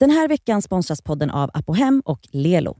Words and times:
Den 0.00 0.10
här 0.10 0.28
veckan 0.28 0.62
sponsras 0.62 1.02
podden 1.02 1.30
av 1.30 1.50
Apohem 1.54 2.02
och 2.04 2.20
Lelo. 2.32 2.76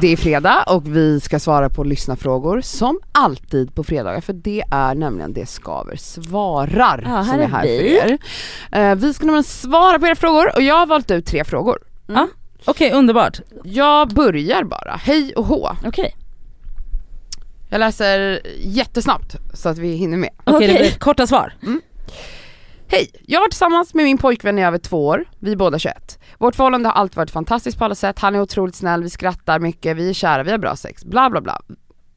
Det 0.00 0.08
är 0.12 0.16
fredag 0.16 0.62
och 0.68 0.96
vi 0.96 1.20
ska 1.20 1.38
svara 1.40 1.68
på 1.68 1.84
lyssnarfrågor 1.84 2.60
som 2.60 3.00
alltid 3.12 3.74
på 3.74 3.84
fredagar 3.84 4.20
för 4.20 4.32
det 4.32 4.64
är 4.70 4.94
nämligen 4.94 5.32
det 5.32 5.46
Skaver 5.46 5.96
svarar 5.96 7.02
Ja, 7.06 7.24
som 7.24 7.34
är 7.34 7.42
är 7.42 7.48
här 7.48 7.62
vi. 7.62 7.78
för 8.00 8.10
er. 8.10 8.18
Eh, 8.90 8.94
vi 8.94 9.14
ska 9.14 9.26
nämligen 9.26 9.44
svara 9.44 9.98
på 9.98 10.06
era 10.06 10.14
frågor 10.14 10.56
och 10.56 10.62
jag 10.62 10.74
har 10.74 10.86
valt 10.86 11.10
ut 11.10 11.26
tre 11.26 11.44
frågor. 11.44 11.78
Ja, 12.06 12.28
Okej, 12.64 12.92
underbart. 12.92 13.40
Jag 13.64 14.08
börjar 14.14 14.64
bara, 14.64 15.00
hej 15.04 15.32
och 15.36 15.44
hå. 15.44 15.70
Okej. 15.86 16.14
Jag 17.72 17.78
läser 17.78 18.40
jättesnabbt 18.60 19.36
så 19.54 19.68
att 19.68 19.78
vi 19.78 19.94
hinner 19.94 20.16
med. 20.16 20.30
Okej, 20.44 20.66
det 20.68 20.74
Okej. 20.74 20.88
blir 20.88 20.98
korta 20.98 21.26
svar. 21.26 21.54
Hej! 22.88 23.10
Jag 23.26 23.38
har 23.38 23.42
varit 23.42 23.50
tillsammans 23.50 23.94
med 23.94 24.04
min 24.04 24.18
pojkvän 24.18 24.58
i 24.58 24.64
över 24.64 24.78
två 24.78 25.06
år, 25.06 25.24
vi 25.38 25.52
är 25.52 25.56
båda 25.56 25.78
21. 25.78 26.18
Vårt 26.38 26.54
förhållande 26.56 26.88
har 26.88 26.94
alltid 26.94 27.16
varit 27.16 27.30
fantastiskt 27.30 27.78
på 27.78 27.84
alla 27.84 27.94
sätt, 27.94 28.18
han 28.18 28.34
är 28.34 28.40
otroligt 28.40 28.74
snäll, 28.74 29.02
vi 29.02 29.10
skrattar 29.10 29.58
mycket, 29.58 29.96
vi 29.96 30.08
är 30.08 30.12
kära, 30.12 30.42
vi 30.42 30.50
har 30.50 30.58
bra 30.58 30.76
sex, 30.76 31.04
bla 31.04 31.30
bla 31.30 31.40
bla. 31.40 31.60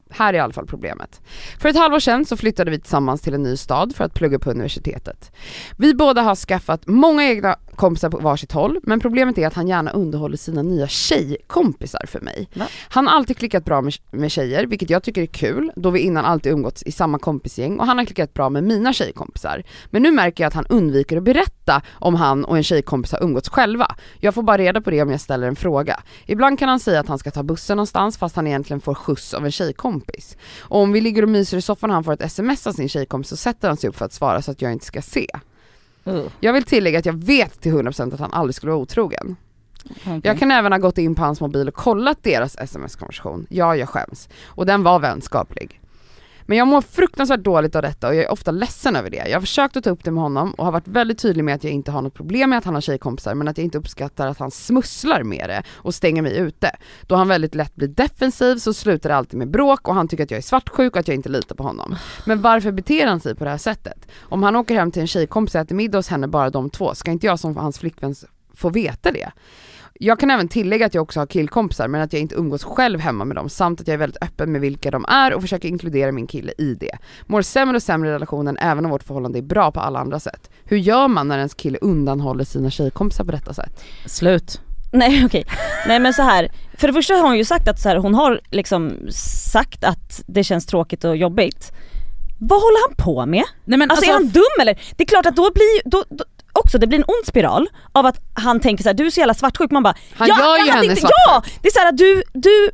Här 0.10 0.34
är 0.34 0.38
i 0.38 0.40
alla 0.40 0.54
fall 0.54 0.66
problemet. 0.68 1.22
För 1.60 1.70
ett 1.70 1.78
halvår 1.78 2.00
sedan 2.00 2.26
så 2.26 2.38
flyttade 2.38 2.72
vi 2.72 2.80
tillsammans 2.80 3.22
till 3.22 3.34
en 3.34 3.44
ny 3.44 3.58
stad 3.58 3.96
för 3.96 4.04
att 4.04 4.14
plugga 4.14 4.40
på 4.40 4.52
universitetet. 4.52 5.32
Vi 5.78 5.94
båda 5.94 6.22
har 6.22 6.36
skaffat 6.36 6.88
många 6.88 7.24
egna 7.24 7.56
kompisar 7.76 8.10
på 8.10 8.18
varsitt 8.18 8.52
håll, 8.52 8.80
men 8.84 9.00
problemet 9.00 9.38
är 9.38 9.48
att 9.48 9.54
han 9.54 9.68
gärna 9.68 9.92
underhåller 9.92 10.38
sina 10.38 10.62
nya 10.62 10.88
tjejkompisar 10.88 12.06
för 12.08 12.22
mig. 12.22 12.50
Va? 12.54 12.68
Han 12.90 13.08
har 13.08 13.16
alltid 13.16 13.38
klickat 13.38 13.66
bra 13.66 13.82
med, 13.82 13.94
med 14.12 14.32
tjejer, 14.32 14.66
vilket 14.66 14.90
jag 14.90 15.04
tycker 15.04 15.22
är 15.22 15.26
kul, 15.26 15.72
då 15.76 15.90
vi 15.90 16.00
innan 16.00 16.26
alltid 16.26 16.52
umgåtts 16.52 16.84
i 16.84 16.92
samma 16.92 17.20
kompisgäng 17.20 17.80
och 17.80 17.86
han 17.86 17.98
har 17.98 18.06
klickat 18.06 18.34
bra 18.34 18.50
med 18.50 18.64
mina 18.64 18.94
tjejkompisar. 18.94 19.64
Men 19.86 20.04
nu 20.04 20.12
märker 20.12 20.44
jag 20.44 20.48
att 20.48 20.54
han 20.54 20.66
undviker 20.70 21.18
att 21.18 21.24
berätta 21.24 21.82
om 21.92 22.16
han 22.16 22.46
och 22.46 22.58
en 22.58 22.64
tjejkompis 22.64 23.12
har 23.12 23.24
umgåtts 23.24 23.50
själva. 23.50 23.96
Jag 24.20 24.34
får 24.34 24.44
bara 24.44 24.58
reda 24.58 24.82
på 24.82 24.90
det 24.90 25.02
om 25.02 25.12
jag 25.12 25.22
ställer 25.22 25.48
en 25.48 25.56
fråga. 25.56 26.00
Ibland 26.26 26.60
kan 26.60 26.70
han 26.70 26.80
säga 26.80 27.00
att 27.00 27.08
han 27.08 27.20
ska 27.20 27.32
ta 27.32 27.44
bussen 27.44 27.78
någonstans 27.78 28.18
fast 28.18 28.36
han 28.36 28.48
egentligen 28.48 28.82
får 28.82 28.94
skjuts 28.94 29.34
av 29.34 29.46
en 29.46 29.52
tjejkompis. 29.52 29.95
Och 30.60 30.82
om 30.82 30.92
vi 30.92 31.02
ligger 31.02 31.24
och 31.24 31.30
myser 31.30 31.58
i 31.58 31.62
soffan 31.62 31.90
och 31.90 31.94
han 31.94 32.04
får 32.04 32.14
ett 32.14 32.22
sms 32.22 32.68
av 32.68 32.72
sin 32.72 32.90
tjejkompis 32.90 33.30
så 33.30 33.38
sätter 33.38 33.68
han 33.68 33.78
sig 33.78 33.90
upp 33.90 33.96
för 33.96 34.06
att 34.06 34.14
svara 34.14 34.42
så 34.42 34.52
att 34.52 34.62
jag 34.62 34.72
inte 34.72 34.86
ska 34.86 35.02
se. 35.02 35.28
Jag 36.40 36.54
vill 36.54 36.64
tillägga 36.64 37.00
att 37.00 37.06
jag 37.06 37.24
vet 37.24 37.62
till 37.62 37.74
100% 37.74 38.14
att 38.14 38.20
han 38.20 38.34
aldrig 38.34 38.56
skulle 38.56 38.72
vara 38.72 38.82
otrogen. 38.82 39.36
Okej. 39.90 40.22
Jag 40.24 40.40
kan 40.40 40.52
även 40.52 40.72
ha 40.72 40.80
gått 40.80 40.98
in 40.98 41.16
på 41.16 41.22
hans 41.22 41.42
mobil 41.42 41.68
och 41.68 41.74
kollat 41.74 42.24
deras 42.24 42.58
sms-konversation. 42.58 43.48
Ja, 43.50 43.76
jag 43.76 43.90
skäms. 43.90 44.30
Och 44.46 44.66
den 44.66 44.84
var 44.84 45.00
vänskaplig. 45.00 45.82
Men 46.46 46.58
jag 46.58 46.68
mår 46.68 46.82
fruktansvärt 46.82 47.40
dåligt 47.40 47.76
av 47.76 47.82
detta 47.82 48.08
och 48.08 48.16
jag 48.16 48.24
är 48.24 48.32
ofta 48.32 48.52
ledsen 48.52 48.96
över 48.96 49.10
det. 49.10 49.18
Jag 49.28 49.36
har 49.36 49.42
försökt 49.42 49.78
att 49.78 49.84
ta 49.84 49.90
upp 49.90 50.04
det 50.04 50.12
med 50.12 50.24
honom 50.24 50.52
och 50.52 50.66
har 50.66 50.72
varit 50.72 50.88
väldigt 50.88 51.20
tydlig 51.20 51.44
med 51.44 51.56
att 51.56 51.64
jag 51.64 51.74
inte 51.74 51.92
har 51.92 52.02
något 52.02 52.14
problem 52.14 52.50
med 52.50 52.60
att 52.60 52.66
han 52.66 52.74
har 52.74 52.82
tjejkompisar 52.82 53.36
men 53.36 53.48
att 53.48 53.58
jag 53.58 53.66
inte 53.66 53.78
uppskattar 53.78 54.28
att 54.28 54.40
han 54.40 54.52
smusslar 54.52 55.24
med 55.24 55.50
det 55.50 55.64
och 55.74 55.96
stänger 55.96 56.22
mig 56.22 56.38
ute. 56.38 56.72
Då 57.02 57.16
han 57.16 57.28
väldigt 57.28 57.56
lätt 57.56 57.76
blir 57.76 57.88
defensiv 57.88 58.56
så 58.56 58.74
slutar 58.74 59.10
det 59.10 59.16
alltid 59.16 59.40
med 59.40 59.52
bråk 59.52 59.88
och 59.88 59.96
han 59.96 60.08
tycker 60.08 60.24
att 60.24 60.32
jag 60.32 60.38
är 60.38 60.42
svartsjuk 60.42 60.94
och 60.94 61.00
att 61.00 61.08
jag 61.08 61.16
inte 61.16 61.30
litar 61.30 61.56
på 61.56 61.64
honom. 61.64 61.96
Men 62.26 62.42
varför 62.42 62.72
beter 62.72 63.08
han 63.08 63.20
sig 63.20 63.36
på 63.36 63.44
det 63.44 63.50
här 63.50 63.58
sättet? 63.58 64.08
Om 64.22 64.44
han 64.44 64.56
åker 64.56 64.76
hem 64.76 64.92
till 64.92 65.02
en 65.02 65.08
tjejkompis 65.08 65.56
och 65.56 65.62
äter 65.62 65.76
middag 65.76 65.98
hos 65.98 66.08
henne 66.08 66.28
bara 66.28 66.50
de 66.50 66.70
två, 66.70 66.96
ska 66.96 67.12
inte 67.12 67.26
jag 67.26 67.40
som 67.40 67.58
hans 67.58 67.80
flickvän 67.80 68.16
få 68.54 68.70
veta 68.70 69.12
det? 69.12 69.32
Jag 70.00 70.20
kan 70.20 70.32
även 70.32 70.48
tillägga 70.48 70.86
att 70.86 70.94
jag 70.94 71.02
också 71.02 71.20
har 71.20 71.28
killkompisar 71.28 71.88
men 71.88 72.02
att 72.02 72.14
jag 72.14 72.22
inte 72.22 72.36
umgås 72.36 72.64
själv 72.64 73.00
hemma 73.00 73.26
med 73.26 73.36
dem 73.38 73.50
samt 73.50 73.82
att 73.82 73.88
jag 73.88 73.94
är 73.94 73.98
väldigt 73.98 74.24
öppen 74.24 74.52
med 74.52 74.62
vilka 74.62 74.92
de 74.92 75.06
är 75.08 75.34
och 75.34 75.42
försöker 75.42 75.70
inkludera 75.70 76.12
min 76.12 76.28
kille 76.28 76.54
i 76.58 76.74
det. 76.74 76.98
Mår 77.26 77.42
sämre 77.42 77.76
och 77.76 77.84
sämre 77.84 78.10
i 78.10 78.14
relationen 78.14 78.58
även 78.58 78.86
om 78.86 78.92
vårt 78.92 79.04
förhållande 79.04 79.40
är 79.40 79.44
bra 79.44 79.72
på 79.72 79.80
alla 79.80 80.00
andra 80.00 80.20
sätt. 80.20 80.50
Hur 80.66 80.78
gör 80.78 81.08
man 81.08 81.28
när 81.28 81.38
ens 81.38 81.54
kille 81.54 81.78
undanhåller 81.82 82.44
sina 82.44 82.70
tjejkompisar 82.70 83.24
på 83.24 83.32
detta 83.32 83.54
sätt? 83.54 83.84
Slut. 84.06 84.62
Nej 84.92 85.26
okej, 85.26 85.46
nej 85.88 86.00
men 86.00 86.14
så 86.14 86.22
här. 86.22 86.52
för 86.78 86.88
det 86.88 86.94
första 86.94 87.14
har 87.14 87.22
hon 87.28 87.38
ju 87.38 87.46
sagt 87.46 87.68
att 87.68 87.80
så 87.80 87.90
här, 87.90 87.96
hon 87.98 88.14
har 88.16 88.42
liksom 88.52 88.92
sagt 89.52 89.84
att 89.84 90.24
det 90.28 90.44
känns 90.44 90.66
tråkigt 90.66 91.04
och 91.04 91.18
jobbigt. 91.18 91.72
Vad 92.40 92.62
håller 92.62 92.88
han 92.88 92.96
på 93.06 93.26
med? 93.26 93.44
Nej 93.66 93.80
men 93.80 93.92
Alltså, 93.92 94.06
alltså, 94.06 94.10
är 94.12 94.14
han 94.14 94.28
dum 94.32 94.62
eller? 94.62 94.80
Det 94.96 95.04
är 95.04 95.08
klart 95.08 95.26
att 95.26 95.36
då 95.36 95.52
blir 95.54 95.76
ju- 95.76 95.82
då, 95.90 96.04
då, 96.10 96.24
också 96.56 96.78
det 96.78 96.88
blir 96.88 97.00
en 97.00 97.06
ond 97.08 97.26
spiral 97.26 97.68
av 97.92 98.06
att 98.06 98.20
han 98.34 98.60
tänker 98.60 98.84
så 98.84 98.90
här: 98.90 98.94
du 98.94 99.06
är 99.06 99.10
så 99.10 99.20
jävla 99.20 99.34
svartsjuk, 99.34 99.72
man 99.72 99.84
bara 99.84 99.96
Han 100.18 100.28
ja, 100.28 100.40
gör 100.40 100.66
ju 100.66 100.72
henne 100.72 100.86
inte, 100.86 100.96
svartsjuk. 100.96 101.20
Ja! 101.28 101.44
Det 101.62 101.68
är 101.68 101.72
så 101.72 101.80
här 101.80 101.90
att 101.90 101.98
du, 101.98 102.24
du, 102.34 102.72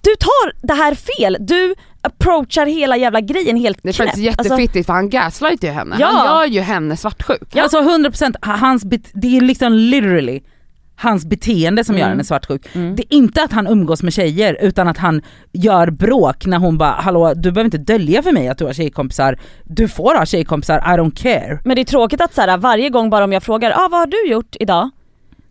du 0.00 0.16
tar 0.16 0.66
det 0.66 0.74
här 0.74 0.94
fel, 0.94 1.36
du 1.40 1.74
approachar 2.00 2.66
hela 2.66 2.96
jävla 2.96 3.20
grejen 3.20 3.56
helt 3.56 3.78
Det 3.82 3.88
är 3.88 3.92
faktiskt 3.92 4.22
knäppt. 4.22 4.38
Alltså, 4.38 4.54
jättefittigt 4.54 4.86
för 4.86 4.92
han 4.92 5.10
gaslightar 5.10 5.68
ju 5.68 5.74
henne. 5.74 5.96
Ja. 5.98 6.06
Han 6.06 6.26
gör 6.26 6.44
ju 6.46 6.60
henne 6.60 6.96
svartsjuk. 6.96 7.56
alltså 7.56 7.80
100% 7.80 8.34
hans 8.40 8.82
det 9.14 9.36
är 9.36 9.40
liksom 9.40 9.72
literally 9.72 10.40
hans 10.96 11.26
beteende 11.26 11.84
som 11.84 11.94
gör 11.94 12.02
Mm. 12.02 12.10
henne 12.10 12.24
svartsjuk. 12.24 12.66
Mm. 12.74 12.96
Det 12.96 13.02
är 13.02 13.16
inte 13.16 13.42
att 13.42 13.52
han 13.52 13.66
umgås 13.66 14.02
med 14.02 14.12
tjejer 14.12 14.56
utan 14.60 14.88
att 14.88 14.98
han 14.98 15.22
gör 15.52 15.90
bråk 15.90 16.46
när 16.46 16.58
hon 16.58 16.78
bara 16.78 16.90
hallå 16.90 17.34
du 17.34 17.52
behöver 17.52 17.64
inte 17.64 17.78
dölja 17.78 18.22
för 18.22 18.32
mig 18.32 18.48
att 18.48 18.58
du 18.58 18.64
har 18.64 18.72
tjejkompisar, 18.72 19.38
du 19.64 19.88
får 19.88 20.14
ha 20.14 20.26
tjejkompisar, 20.26 20.78
I 20.78 20.98
don't 20.98 21.14
care. 21.22 21.58
Men 21.64 21.74
det 21.76 21.82
är 21.82 21.84
tråkigt 21.84 22.20
att 22.20 22.34
så 22.34 22.40
här, 22.40 22.56
varje 22.58 22.90
gång 22.90 23.10
bara 23.10 23.24
om 23.24 23.32
jag 23.32 23.42
frågar 23.42 23.70
ah, 23.70 23.88
vad 23.90 24.00
har 24.00 24.06
du 24.06 24.26
gjort 24.30 24.56
idag? 24.60 24.90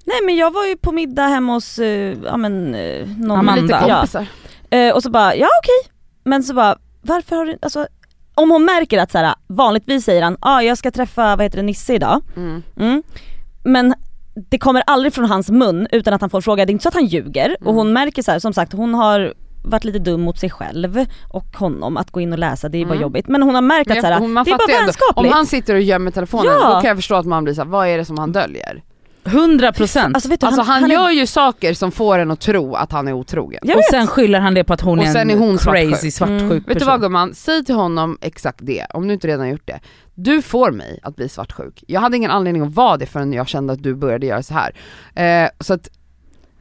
Nej 0.06 0.16
men 0.26 0.36
jag 0.36 0.52
var 0.54 0.66
ju 0.66 0.78
på 0.78 0.92
middag 0.92 1.28
hemma 1.28 1.54
hos, 1.54 1.80
eh, 1.80 2.18
ja 2.26 2.38
men 2.38 2.76
eh, 2.76 3.08
någon 3.18 3.40
Amanda. 3.40 3.62
Lite 3.62 3.86
Ja. 3.88 3.96
kompisar. 3.96 4.26
Eh, 4.70 4.94
och 4.96 5.04
så 5.04 5.10
bara, 5.10 5.36
ja 5.36 5.48
okej. 5.64 5.92
Men 6.24 6.44
så 6.44 6.54
bara, 6.54 6.76
varför 7.02 7.36
har 7.36 7.46
du, 7.46 7.58
alltså 7.62 7.88
om 8.36 8.52
hon 8.52 8.66
märker 8.66 9.00
att 9.00 9.12
så 9.12 9.18
här, 9.18 9.36
vanligtvis 9.48 10.06
säger 10.06 10.22
han, 10.22 10.38
ah, 10.40 10.62
jag 10.62 10.78
ska 10.78 10.92
träffa, 10.92 11.36
vad 11.36 11.42
heter 11.46 11.58
det, 11.58 11.64
Nisse 11.64 11.94
idag. 11.94 12.22
Mm. 12.36 12.64
Mm. 12.80 13.04
Men 13.64 13.94
det 14.50 14.58
kommer 14.58 14.84
aldrig 14.88 15.14
från 15.14 15.26
hans 15.26 15.50
mun 15.50 15.88
utan 15.92 16.14
att 16.14 16.22
han 16.22 16.30
får 16.30 16.42
fråga, 16.42 16.66
det 16.66 16.70
är 16.70 16.74
inte 16.74 16.84
så 16.84 16.90
att 16.90 16.94
han 16.96 17.06
ljuger. 17.06 17.56
Och 17.66 17.74
hon 17.74 17.94
märker 17.94 18.22
så 18.22 18.32
här, 18.32 18.40
som 18.40 18.54
sagt 18.54 18.74
hon 18.74 18.94
har 18.94 19.34
varit 19.66 19.84
lite 19.84 20.00
dum 20.00 20.22
mot 20.22 20.40
sig 20.40 20.50
själv 20.50 21.06
och 21.30 21.58
honom 21.58 21.98
att 21.98 22.12
gå 22.12 22.22
in 22.22 22.34
och 22.34 22.40
läsa, 22.40 22.70
det 22.70 22.78
är 22.78 22.86
bara 22.86 22.92
Mm. 22.94 23.02
jobbigt. 23.02 23.28
Men 23.28 23.44
hon 23.44 23.56
har 23.56 23.62
märkt 23.62 23.92
att 23.92 24.02
så 24.02 24.08
här, 24.08 24.20
det 24.20 24.26
är 24.52 24.58
bara 24.58 24.80
vänskapligt. 24.86 25.18
om 25.18 25.30
han 25.30 25.46
sitter 25.46 25.76
och 25.76 25.82
gömmer 25.82 26.12
telefonen 26.12 26.46
Ja. 26.62 26.68
då 26.76 26.82
kan 26.82 26.88
jag 26.88 26.98
förstå 26.98 27.16
att 27.16 27.26
man 27.26 27.44
blir 27.44 27.54
såhär, 27.54 27.68
vad 27.70 27.88
är 27.88 27.98
det 27.98 28.06
som 28.06 28.18
han 28.18 28.32
döljer? 28.32 28.84
100% 29.26 30.16
Alltså 30.16 30.30
vet 30.30 30.40
du, 30.42 30.48
Alltså 30.48 30.62
han, 30.62 30.84
är- 30.84 30.88
gör 30.88 31.10
ju 31.10 31.26
saker 31.26 31.74
som 31.74 31.92
får 31.92 32.20
en 32.20 32.32
att 32.32 32.40
tro 32.40 32.76
att 32.76 32.92
han 32.92 33.08
är 33.08 33.14
otrogen. 33.14 33.60
Jag 33.64 33.76
och 33.76 33.80
vet. 33.80 33.90
sen 33.92 34.08
skyller 34.08 34.40
han 34.40 34.54
det 34.54 34.64
på 34.64 34.74
att 34.74 34.82
hon 34.82 35.00
Och 35.00 35.06
är 35.06 35.12
sen 35.12 35.30
en 35.30 35.38
är 35.38 35.40
hon 35.40 35.58
crazy 35.58 36.12
svartsjuk. 36.12 36.14
svartsjuk 36.14 36.42
Mm. 36.42 36.50
person. 36.50 36.64
Vet 36.74 36.80
du 36.80 36.86
vad 36.86 37.02
gumman, 37.02 37.34
säg 37.34 37.66
till 37.66 37.76
honom 37.76 38.18
exakt 38.22 38.60
det, 38.62 38.86
om 38.94 39.08
du 39.08 39.14
inte 39.14 39.28
redan 39.28 39.50
gjort 39.50 39.62
det. 39.68 39.80
Du 40.16 40.42
får 40.42 40.72
mig 40.72 41.00
att 41.04 41.16
bli 41.16 41.30
svartsjuk. 41.30 41.84
Jag 41.88 42.02
hade 42.02 42.18
ingen 42.18 42.32
anledning 42.32 42.64
att 42.64 42.74
vara 42.74 42.98
det 42.98 43.06
förrän 43.06 43.34
jag 43.34 43.48
kände 43.48 43.74
att 43.74 43.84
du 43.84 43.96
började 43.96 44.26
göra 44.26 44.44
så 44.44 44.54
här. 44.54 44.76
Eh, 45.16 45.50
så 45.60 45.74
att 45.74 45.90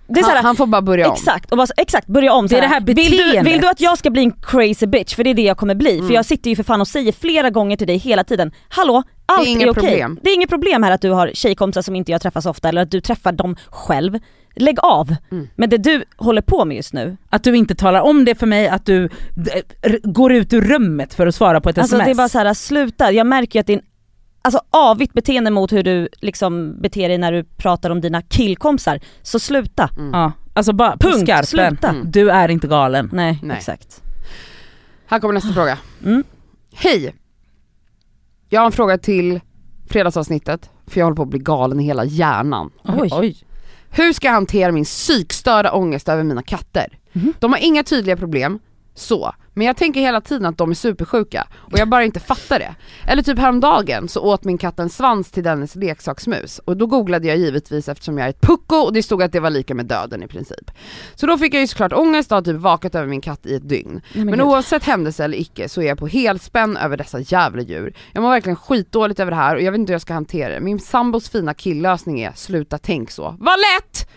det 0.07 0.21
är 0.21 0.25
han, 0.25 0.37
här, 0.37 0.43
han 0.43 0.57
får 0.57 0.67
bara 0.67 0.83
börja 0.83 1.09
om. 1.09 1.13
Exakt, 1.13 1.51
och 1.51 1.57
bara, 1.57 1.67
exakt 1.77 2.07
börja 2.07 2.33
om 2.33 2.47
Det 2.47 2.57
är 2.57 2.61
det 2.61 2.67
här 2.67 2.81
vill 2.81 2.97
du, 2.97 3.03
beteendet. 3.11 3.47
vill 3.47 3.61
du 3.61 3.69
att 3.69 3.81
jag 3.81 3.99
ska 3.99 4.11
bli 4.11 4.23
en 4.23 4.33
crazy 4.33 4.87
bitch? 4.87 5.15
För 5.15 5.25
det 5.25 5.31
är 5.31 5.35
det 5.35 5.43
jag 5.43 5.57
kommer 5.57 5.75
bli. 5.75 5.95
Mm. 5.95 6.07
För 6.07 6.15
jag 6.15 6.27
sitter 6.27 6.51
ju 6.51 6.57
för 6.57 6.63
fan 6.63 6.81
och 6.81 6.89
säger 6.89 7.13
flera 7.13 7.51
gånger 7.51 7.77
till 7.77 7.87
dig 7.87 7.97
hela 7.97 8.25
tiden, 8.25 8.53
hallå, 8.69 9.03
allt 9.27 9.49
inga 9.49 9.67
är 9.67 9.71
okej. 9.71 9.83
problem. 9.83 10.21
Det 10.23 10.31
är 10.31 10.35
inget 10.35 10.49
problem 10.51 10.83
här 10.83 10.93
att 10.93 11.01
du 11.01 11.11
har 11.11 11.31
tjejkompisar 11.35 11.83
som 11.83 11.97
inte 11.97 12.13
jag 12.13 12.23
träffar 12.23 12.41
så 12.41 12.51
ofta 12.51 12.69
eller 12.69 12.83
att 12.83 12.91
du 12.91 13.01
träffar 13.01 13.33
dem 13.33 13.57
själv. 13.71 14.19
Lägg 14.55 14.79
av. 14.83 15.15
Mm. 15.31 15.49
Men 15.57 15.71
det 15.71 15.79
du 15.79 16.05
håller 16.17 16.43
på 16.43 16.65
med 16.65 16.77
just 16.77 16.93
nu, 16.93 17.17
Att 17.31 17.45
du 17.45 17.57
inte 17.57 17.75
talar 17.75 18.01
om 18.01 18.25
det 18.25 18.35
för 18.35 18.47
mig, 18.47 18.69
att 18.69 18.87
du 18.87 19.09
går 20.03 20.33
ut 20.33 20.53
ur 20.53 20.61
rummet 20.61 21.15
för 21.15 21.27
att 21.27 21.35
svara 21.35 21.61
på 21.61 21.69
ett 21.69 21.79
alltså 21.79 21.97
sms. 21.97 22.07
det 22.07 22.11
är 22.11 22.15
bara 22.15 22.29
så 22.29 22.39
här, 22.39 22.55
sluta. 22.55 23.13
Jag 23.13 23.27
märker 23.27 23.59
ju 23.59 23.61
att 23.61 23.71
en 23.71 23.81
alltså, 24.43 24.61
avigt 24.71 25.13
beteende 25.13 25.51
mot 25.51 25.73
hur 25.73 25.83
du 25.83 26.09
liksom 26.21 26.81
beter 26.81 27.09
dig 27.09 27.19
när 27.19 27.33
du 27.33 27.45
pratar 27.45 27.91
om 27.91 28.01
dina 28.01 28.23
killkompisar. 28.23 29.01
Så 29.23 29.39
sluta. 29.39 29.91
ja, 30.13 30.33
alltså 30.55 30.73
bara 30.73 30.97
Punkt, 30.97 31.21
skarpen. 31.29 31.47
sluta. 31.47 31.89
Mm. 31.89 32.11
Du 32.11 32.31
är 32.31 32.49
inte 32.49 32.67
galen. 32.67 33.11
Nej, 33.13 33.39
Nej. 33.43 33.57
exakt. 33.57 34.03
Här 35.07 35.21
kommer 35.21 35.35
nästa 35.35 35.53
fråga. 35.53 35.79
Mm. 36.05 36.25
Hej! 36.75 37.15
Jag 38.49 38.61
har 38.61 38.67
en 38.67 38.73
fråga 38.73 38.99
till 38.99 39.41
fredagsavsnittet, 39.87 40.71
för 40.87 41.01
jag 41.01 41.07
håller 41.07 41.17
på 41.17 41.23
att 41.23 41.29
bli 41.29 41.39
galen 41.39 41.81
i 41.81 41.85
hela 41.85 42.05
hjärnan. 42.05 42.71
Oj. 42.85 43.09
Oj. 43.13 43.37
Hur 43.95 44.13
ska 44.13 44.27
jag 44.27 44.33
hantera 44.35 44.73
min 44.73 44.85
psykstörda 44.85 45.73
ångest 45.73 46.09
över 46.09 46.23
mina 46.25 46.43
katter? 46.43 46.99
Mhm. 47.13 47.33
De 47.39 47.53
har 47.53 47.59
inga 47.59 47.85
tydliga 47.85 48.17
problem, 48.17 48.59
så. 48.95 49.35
Men 49.55 49.67
jag 49.67 49.77
tänker 49.77 50.01
hela 50.01 50.21
tiden 50.21 50.47
att 50.47 50.59
de 50.59 50.71
är 50.71 50.75
supersjuka 50.75 51.47
och 51.55 51.79
jag 51.79 51.89
bara 51.89 52.05
inte 52.05 52.21
fattar 52.21 52.59
det. 52.59 52.75
Eller 53.07 53.23
typ 53.23 53.39
häromdagen 53.39 54.09
så 54.09 54.21
åt 54.21 54.45
min 54.45 54.59
katt 54.59 54.79
en 54.79 54.91
svans 54.91 55.31
till 55.31 55.43
dennes 55.43 55.75
leksaksmus 55.75 56.59
och 56.59 56.77
då 56.77 56.87
googlade 56.87 57.29
jag 57.29 57.37
givetvis 57.37 57.89
eftersom 57.89 58.19
jag 58.19 58.27
är 58.27 58.31
ett 58.31 58.41
pucko 58.41 58.77
och 58.77 58.93
det 58.93 59.03
stod 59.03 59.23
att 59.23 59.33
det 59.33 59.41
var 59.41 59.51
lika 59.51 59.75
med 59.75 59.87
döden 59.87 60.23
i 60.23 60.27
princip. 60.27 60.71
Så 61.15 61.27
då 61.27 61.39
fick 61.39 61.55
jag 61.55 61.61
ju 61.61 61.67
såklart 61.67 61.93
ångest 61.93 62.33
och 62.33 62.37
har 62.37 62.43
typ 62.43 62.57
vakat 62.57 62.95
över 62.95 63.07
min 63.07 63.21
katt 63.21 63.47
i 63.47 63.55
ett 63.55 63.69
dygn. 63.69 64.01
Men 64.15 64.27
gud. 64.27 64.41
oavsett 64.41 64.85
händelse 64.85 65.25
eller 65.25 65.39
icke 65.39 65.69
så 65.69 65.83
är 65.83 65.87
jag 65.87 65.99
på 65.99 66.07
helspänn 66.07 66.77
över 66.77 66.97
dessa 66.97 67.21
jävla 67.21 67.63
djur. 67.63 67.95
Jag 68.13 68.23
mår 68.23 68.31
verkligen 68.31 68.57
skitdåligt 68.57 69.21
över 69.21 69.31
det 69.31 69.37
här 69.37 69.57
och 69.57 69.63
jag 69.63 69.73
vet 69.73 69.79
inte 69.79 69.91
hur 69.91 69.95
jag 69.95 70.03
ska 70.03 70.15
hantera 70.15 70.55
det. 70.55 70.61
Min 70.61 70.81
sambos 70.81 71.31
fina 71.31 71.55
killlösning 71.55 72.21
är 72.21 72.33
sluta 72.35 72.79
tänk 72.79 73.11
så. 73.11 73.37
Vad 73.39 73.59
lätt! 73.59 74.09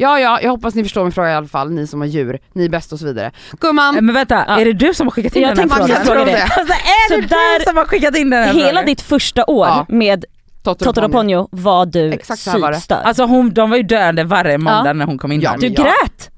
Ja 0.00 0.20
ja, 0.20 0.40
jag 0.42 0.50
hoppas 0.50 0.74
ni 0.74 0.82
förstår 0.82 1.02
min 1.02 1.12
fråga 1.12 1.30
i 1.30 1.34
alla 1.34 1.46
fall, 1.48 1.70
ni 1.70 1.86
som 1.86 2.00
har 2.00 2.08
djur, 2.08 2.38
ni 2.52 2.64
är 2.64 2.68
bäst 2.68 2.92
och 2.92 2.98
så 2.98 3.06
vidare. 3.06 3.30
Gumman, 3.60 3.94
Men 3.94 4.14
vänta, 4.14 4.44
Ja. 4.48 4.60
är 4.60 4.64
det 4.64 4.72
du 4.72 4.94
som 4.94 5.06
har 5.06 5.10
skickat 5.12 5.36
in 5.36 5.42
Jag 5.42 5.56
den 5.56 5.70
här 5.70 5.76
frågan? 5.78 6.04
fråga 6.04 6.24
det. 6.24 6.42
Alltså, 6.42 6.60
är 6.72 7.08
Så 7.14 7.20
det 7.20 7.26
där- 7.26 7.58
du 7.58 7.64
som 7.64 7.76
har 7.76 7.84
skickat 7.84 8.16
in 8.16 8.30
den 8.30 8.44
här 8.44 8.52
Hela 8.54 8.68
frågan? 8.68 8.86
ditt 8.86 9.00
första 9.00 9.44
år 9.46 9.66
Ja. 9.66 9.86
med 9.88 10.24
Totoro 10.62 11.08
Ponyo. 11.08 11.48
Var 11.52 11.86
du 11.86 12.12
Exakt 12.12 12.40
psykstörd. 12.40 12.98
Alltså 13.04 13.24
hon, 13.24 13.54
de 13.54 13.70
var 13.70 13.76
ju 13.76 13.82
döende 13.82 14.24
varje 14.24 14.58
måndag 14.58 14.82
Ja. 14.86 14.92
när 14.92 15.06
hon 15.06 15.18
kom 15.18 15.32
in 15.32 15.40
Ja, 15.40 15.50
här. 15.50 15.58
du 15.58 15.66
jag- 15.66 15.76
grät 15.76 16.30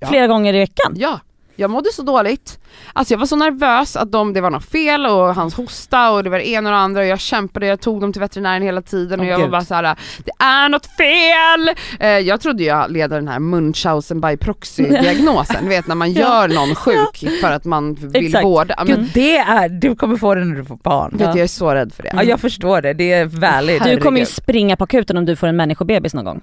Ja. 0.00 0.06
flera 0.08 0.26
gånger 0.26 0.54
i 0.54 0.58
veckan. 0.58 0.92
Ja, 0.96 1.20
jag 1.62 1.70
mådde 1.70 1.92
så 1.92 2.02
dåligt. 2.02 2.58
Alltså 2.92 3.14
jag 3.14 3.18
var 3.18 3.26
så 3.26 3.36
nervös 3.36 3.96
att 3.96 4.12
de, 4.12 4.32
det 4.32 4.40
var 4.40 4.50
något 4.50 4.64
fel 4.64 5.06
och 5.06 5.34
hans 5.34 5.54
hosta 5.54 6.10
och 6.10 6.24
det 6.24 6.30
var 6.30 6.38
det 6.38 6.48
ena 6.48 6.68
och 6.70 6.72
det 6.74 6.78
andra 6.80 7.00
och 7.00 7.06
jag 7.06 7.20
kämpade, 7.20 7.66
jag 7.66 7.80
tog 7.80 8.00
dem 8.00 8.12
till 8.12 8.20
veterinären 8.20 8.62
hela 8.62 8.82
tiden 8.82 9.20
och 9.20 9.24
Åh, 9.26 9.30
jag 9.30 9.38
var 9.38 9.44
Gud. 9.44 9.50
bara 9.52 9.64
såhär, 9.64 9.82
det 10.24 10.30
är 10.44 10.68
något 10.68 10.86
fel! 10.86 11.76
Eh, 12.00 12.08
jag 12.28 12.40
trodde 12.40 12.62
jag 12.62 12.90
led 12.90 13.10
den 13.10 13.28
här 13.28 13.38
Munchausen 13.38 14.20
by 14.20 14.36
proxy 14.36 14.84
diagnosen, 14.84 15.68
vet 15.68 15.86
när 15.86 15.94
man 15.94 16.12
gör 16.22 16.48
någon 16.48 16.74
sjuk 16.74 17.24
för 17.40 17.50
att 17.52 17.64
man 17.64 17.94
vill 17.94 18.26
Exakt. 18.26 18.44
vårda. 18.44 18.74
Men, 18.78 18.86
Gud 18.86 19.10
det 19.14 19.36
är, 19.36 19.68
du 19.68 19.96
kommer 19.96 20.16
få 20.16 20.34
det 20.34 20.44
när 20.44 20.56
du 20.56 20.64
får 20.64 20.76
barn. 20.76 21.10
vet, 21.12 21.20
Ja. 21.20 21.26
jag 21.28 21.38
är 21.38 21.46
så 21.46 21.74
rädd 21.74 21.92
för 21.94 22.02
det. 22.02 22.10
Ja 22.16 22.22
jag 22.22 22.40
förstår 22.40 22.80
det, 22.82 22.92
det 22.92 23.12
är 23.12 23.24
valid. 23.24 23.82
Du 23.84 23.96
kommer 24.00 24.20
ju 24.20 24.26
springa 24.26 24.76
på 24.76 24.84
akuten 24.84 25.16
om 25.16 25.24
du 25.26 25.36
får 25.36 25.46
en 25.46 25.56
människobebis 25.56 26.14
någon 26.14 26.24
gång. 26.24 26.40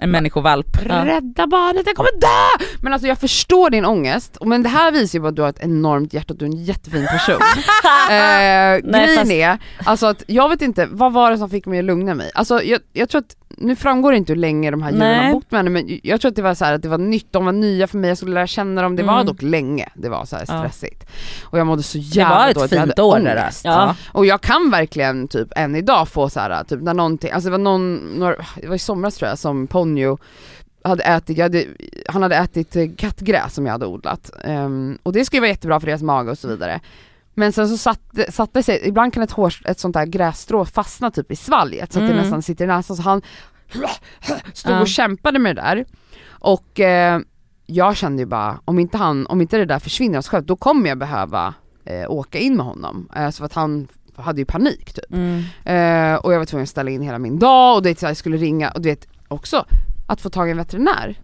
En 0.00 0.10
människovalp. 0.10 0.66
Ja. 0.88 1.04
Rädda 1.06 1.46
barnet, 1.46 1.86
jag 1.86 1.96
kommer 1.96 2.20
dö! 2.20 2.64
Men 2.80 2.92
alltså 2.92 3.08
jag 3.08 3.18
förstår 3.18 3.70
din 3.70 3.84
ångest, 3.84 4.38
men 4.40 4.62
det 4.62 4.68
här 4.68 4.92
visar 4.92 5.18
ju 5.18 5.22
bara 5.22 5.28
att 5.28 5.36
du 5.36 5.42
har 5.42 5.48
ett 5.48 5.60
enormt 5.64 6.12
hjärta 6.12 6.32
och 6.34 6.38
du 6.38 6.44
är 6.44 6.50
en 6.50 6.64
jättefin 6.64 7.06
person. 7.06 7.34
eh, 8.10 8.90
grejen 8.92 9.16
fast- 9.18 9.30
är, 9.30 9.58
alltså 9.84 10.06
att 10.06 10.22
jag 10.26 10.48
vet 10.48 10.62
inte, 10.62 10.86
vad 10.90 11.12
var 11.12 11.30
det 11.30 11.38
som 11.38 11.50
fick 11.50 11.66
mig 11.66 11.78
att 11.78 11.84
lugna 11.84 12.14
mig? 12.14 12.30
Alltså 12.34 12.62
jag, 12.62 12.80
jag 12.92 13.08
tror 13.08 13.18
att, 13.20 13.36
nu 13.58 13.76
framgår 13.76 14.10
det 14.12 14.18
inte 14.18 14.32
hur 14.32 14.40
länge 14.40 14.70
de 14.70 14.82
här 14.82 14.90
djuren 14.90 15.08
Nej. 15.08 15.26
har 15.26 15.32
bott 15.32 15.50
med 15.50 15.58
henne 15.58 15.70
men 15.70 16.00
jag 16.02 16.20
tror 16.20 16.28
att 16.30 16.36
det 16.36 16.42
var 16.42 16.54
så 16.54 16.64
här 16.64 16.72
att 16.72 16.82
det 16.82 16.88
var 16.88 16.98
nytt, 16.98 17.26
de 17.32 17.44
var 17.44 17.52
nya 17.52 17.86
för 17.86 17.98
mig, 17.98 18.08
jag 18.08 18.16
skulle 18.18 18.34
lära 18.34 18.46
känna 18.46 18.82
dem, 18.82 18.96
det 18.96 19.02
var 19.02 19.14
Mm. 19.14 19.26
dock 19.26 19.42
länge 19.42 19.88
det 19.94 20.08
var 20.08 20.24
så 20.24 20.36
här 20.36 20.44
Ja. 20.48 20.58
stressigt. 20.58 21.04
Och 21.44 21.58
jag 21.58 21.66
mådde 21.66 21.82
så 21.82 21.98
jävla 21.98 22.34
var 22.36 22.54
dåligt, 22.54 22.72
jag 22.72 22.80
hade 22.80 23.02
år 23.02 23.16
ångest. 23.16 23.64
Ja. 23.64 23.94
Och 24.12 24.26
jag 24.26 24.40
kan 24.40 24.70
verkligen 24.70 25.28
typ 25.28 25.48
än 25.56 25.76
idag 25.76 26.08
få 26.08 26.28
så 26.28 26.40
här, 26.40 26.64
typ 26.64 26.82
när 26.82 26.94
någonting, 26.94 27.30
alltså 27.30 27.46
det 27.46 27.50
var 27.52 27.58
någon, 27.58 27.96
några, 27.96 28.34
det 28.60 28.68
var 28.68 28.74
i 28.74 28.78
somras 28.78 29.14
tror 29.16 29.28
jag 29.28 29.38
som 29.38 29.55
Ponyo 29.66 30.18
hade 30.84 31.02
ätit, 31.02 31.38
hade, 31.40 31.64
han 32.08 32.22
hade 32.22 32.36
ätit 32.36 32.76
eh, 32.76 32.86
kattgräs 32.96 33.54
som 33.54 33.66
jag 33.66 33.72
hade 33.72 33.86
odlat. 33.86 34.30
Ehm, 34.44 34.98
och 35.02 35.12
det 35.12 35.24
skulle 35.24 35.40
vara 35.40 35.50
jättebra 35.50 35.80
för 35.80 35.86
deras 35.86 36.02
mage 36.02 36.30
och 36.30 36.38
så 36.38 36.48
vidare. 36.48 36.80
Men 37.34 37.52
sen 37.52 37.68
så 37.68 37.76
satte, 37.76 38.32
satte 38.32 38.62
sig, 38.62 38.80
ibland 38.84 39.12
kan 39.12 39.22
ett, 39.22 39.30
hår, 39.30 39.54
ett 39.64 39.78
sånt 39.80 39.94
där 39.94 40.06
grässtrå 40.06 40.64
fastna 40.64 41.10
typ 41.10 41.32
i 41.32 41.36
svalget 41.36 41.92
så 41.92 41.98
att 41.98 42.06
det 42.06 42.12
Mm. 42.12 42.22
nästan 42.22 42.42
sitter 42.42 42.64
i 42.64 42.68
näsan 42.68 42.96
så 42.96 43.02
han 43.02 43.22
stod 44.52 44.80
och 44.80 44.88
kämpade 44.88 45.38
med 45.38 45.56
det 45.56 45.62
där. 45.62 45.84
Och 46.28 46.80
eh, 46.80 47.20
jag 47.66 47.96
kände 47.96 48.22
ju 48.22 48.26
bara, 48.26 48.60
om 48.64 48.78
inte, 48.78 48.96
han, 48.98 49.26
om 49.26 49.40
inte 49.40 49.56
det 49.56 49.64
där 49.64 49.78
försvinner 49.78 50.18
av 50.18 50.22
sig 50.22 50.30
själv 50.30 50.46
då 50.46 50.56
kommer 50.56 50.88
jag 50.88 50.98
behöva 50.98 51.54
eh, 51.84 52.10
åka 52.10 52.38
in 52.38 52.56
med 52.56 52.66
honom. 52.66 53.08
Eh, 53.16 53.30
så 53.30 53.44
att 53.44 53.52
han 53.52 53.88
hade 54.16 54.40
ju 54.40 54.44
panik 54.44 54.92
typ. 54.92 55.12
Mm. 55.12 55.38
Eh, 55.64 56.16
och 56.18 56.32
jag 56.34 56.38
var 56.38 56.44
tvungen 56.44 56.62
att 56.62 56.68
ställa 56.68 56.90
in 56.90 57.02
hela 57.02 57.18
min 57.18 57.38
dag 57.38 57.76
och 57.76 57.82
det 57.82 57.98
så 57.98 58.06
jag 58.06 58.16
skulle 58.16 58.36
ringa 58.36 58.70
och 58.70 58.80
du 58.80 58.88
vet 58.88 59.06
också 59.28 59.64
att 60.06 60.20
få 60.20 60.30
tag 60.30 60.48
i 60.48 60.50
en 60.50 60.56
veterinär. 60.56 61.16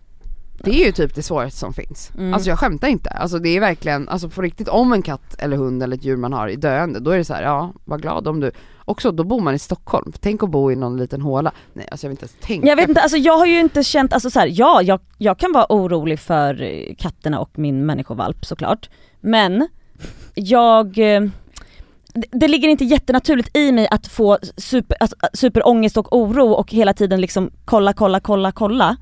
Det 0.64 0.70
är 0.70 0.86
ju 0.86 0.92
typ 0.92 1.14
det 1.14 1.22
svåraste 1.22 1.58
som 1.58 1.72
finns. 1.72 2.12
Mm. 2.18 2.34
Alltså 2.34 2.48
jag 2.48 2.58
skämtar 2.58 2.88
inte. 2.88 3.10
Alltså 3.10 3.38
det 3.38 3.48
är 3.48 3.60
verkligen, 3.60 4.08
alltså 4.08 4.28
på 4.28 4.42
riktigt 4.42 4.68
om 4.68 4.92
en 4.92 5.02
katt 5.02 5.34
eller 5.38 5.56
hund 5.56 5.82
eller 5.82 5.96
ett 5.96 6.04
djur 6.04 6.16
man 6.16 6.32
har 6.32 6.48
i 6.48 6.56
döende 6.56 7.00
då 7.00 7.10
är 7.10 7.18
det 7.18 7.24
så 7.24 7.34
här, 7.34 7.42
ja 7.42 7.72
var 7.84 7.98
glad 7.98 8.28
om 8.28 8.40
du, 8.40 8.50
också 8.84 9.12
då 9.12 9.24
bor 9.24 9.40
man 9.40 9.54
i 9.54 9.58
Stockholm, 9.58 10.12
tänk 10.20 10.42
att 10.42 10.50
bo 10.50 10.72
i 10.72 10.76
någon 10.76 10.96
liten 10.96 11.20
håla. 11.20 11.52
Nej 11.72 11.88
alltså 11.90 12.06
jag 12.06 12.08
vill 12.08 12.14
inte 12.14 12.24
ens 12.24 12.46
tänka. 12.46 12.66
Jag 12.66 12.76
vet 12.76 12.88
inte, 12.88 13.00
alltså 13.00 13.16
jag 13.16 13.38
har 13.38 13.46
ju 13.46 13.60
inte 13.60 13.82
känt, 13.82 14.12
alltså 14.12 14.30
så 14.30 14.40
här, 14.40 14.50
ja 14.52 14.82
jag, 14.82 15.00
jag 15.18 15.38
kan 15.38 15.52
vara 15.52 15.66
orolig 15.68 16.20
för 16.20 16.84
katterna 16.94 17.40
och 17.40 17.58
min 17.58 17.86
människovalp 17.86 18.46
såklart. 18.46 18.90
Men 19.20 19.68
jag, 20.34 20.98
eh, 20.98 21.22
det, 22.32 22.48
ligger 22.48 22.68
inte 22.68 22.84
jättenaturligt 22.84 23.56
i 23.56 23.72
mig 23.72 23.88
att 23.90 24.06
få 24.06 24.38
super, 24.56 24.96
alltså, 25.00 25.16
superångest 25.32 25.96
och 25.96 26.16
oro 26.16 26.52
och 26.52 26.70
hela 26.70 26.94
tiden 26.94 27.20
liksom 27.20 27.50
kolla, 27.64 27.92
kolla, 27.92 28.20
kolla, 28.20 28.52
kolla. 28.52 28.96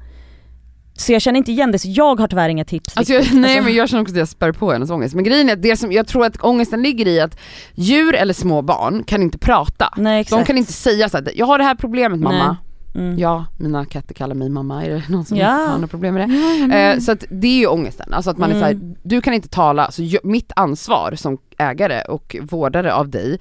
Så 0.94 1.12
jag 1.12 1.22
känner 1.22 1.38
inte 1.38 1.52
igen 1.52 1.72
det, 1.72 1.78
så 1.78 1.88
jag 1.90 2.20
har 2.20 2.28
tyvärr 2.28 2.48
inga 2.48 2.64
tips. 2.64 2.96
Alltså 2.96 3.12
jag, 3.12 3.34
nej 3.34 3.50
Alltså, 3.50 3.64
men 3.64 3.74
jag 3.74 3.88
känner 3.88 4.02
också 4.02 4.14
att 4.14 4.18
jag 4.18 4.28
spär 4.28 4.52
på 4.52 4.72
hennes 4.72 4.90
ångest. 4.90 5.14
Men 5.14 5.24
grejen 5.24 5.48
är 5.48 5.52
att 5.52 5.62
det 5.62 5.76
som, 5.76 5.92
jag 5.92 6.06
tror 6.06 6.24
att 6.26 6.42
ångesten 6.42 6.82
ligger 6.82 7.08
i 7.08 7.20
att 7.20 7.38
djur 7.74 8.14
eller 8.14 8.34
små 8.34 8.62
barn 8.62 9.04
kan 9.04 9.22
inte 9.22 9.38
prata. 9.38 9.94
nej, 9.96 10.20
exakt. 10.20 10.40
De 10.40 10.46
kan 10.46 10.58
inte 10.58 10.72
säga 10.72 11.08
så 11.08 11.16
här, 11.16 11.32
jag 11.34 11.46
har 11.46 11.58
det 11.58 11.64
här 11.64 11.74
problemet 11.74 12.20
mamma. 12.20 12.56
Mm. 12.94 13.18
Ja, 13.18 13.46
mina 13.58 13.84
katter 13.84 14.14
kallar 14.14 14.34
mig 14.34 14.48
mamma, 14.48 14.84
är 14.84 14.90
det 14.90 15.02
någon 15.08 15.24
som 15.24 15.36
Ja. 15.38 15.46
har 15.48 15.74
några 15.74 15.86
problem 15.86 16.14
med 16.14 16.28
det? 16.70 16.76
Eh, 16.76 16.98
så 16.98 17.12
att 17.12 17.24
det 17.30 17.48
är 17.48 17.58
ju 17.58 17.66
ångesten, 17.66 18.12
alltså 18.14 18.30
att 18.30 18.38
man 18.38 18.50
är 18.50 18.54
Mm. 18.56 18.60
såhär, 18.80 18.94
du 19.02 19.20
kan 19.20 19.34
inte 19.34 19.48
tala, 19.48 19.90
så 19.90 20.02
mitt 20.22 20.52
ansvar 20.56 21.12
som 21.16 21.38
ägare 21.58 22.02
och 22.02 22.36
vårdare 22.42 22.94
av 22.94 23.08
dig 23.08 23.38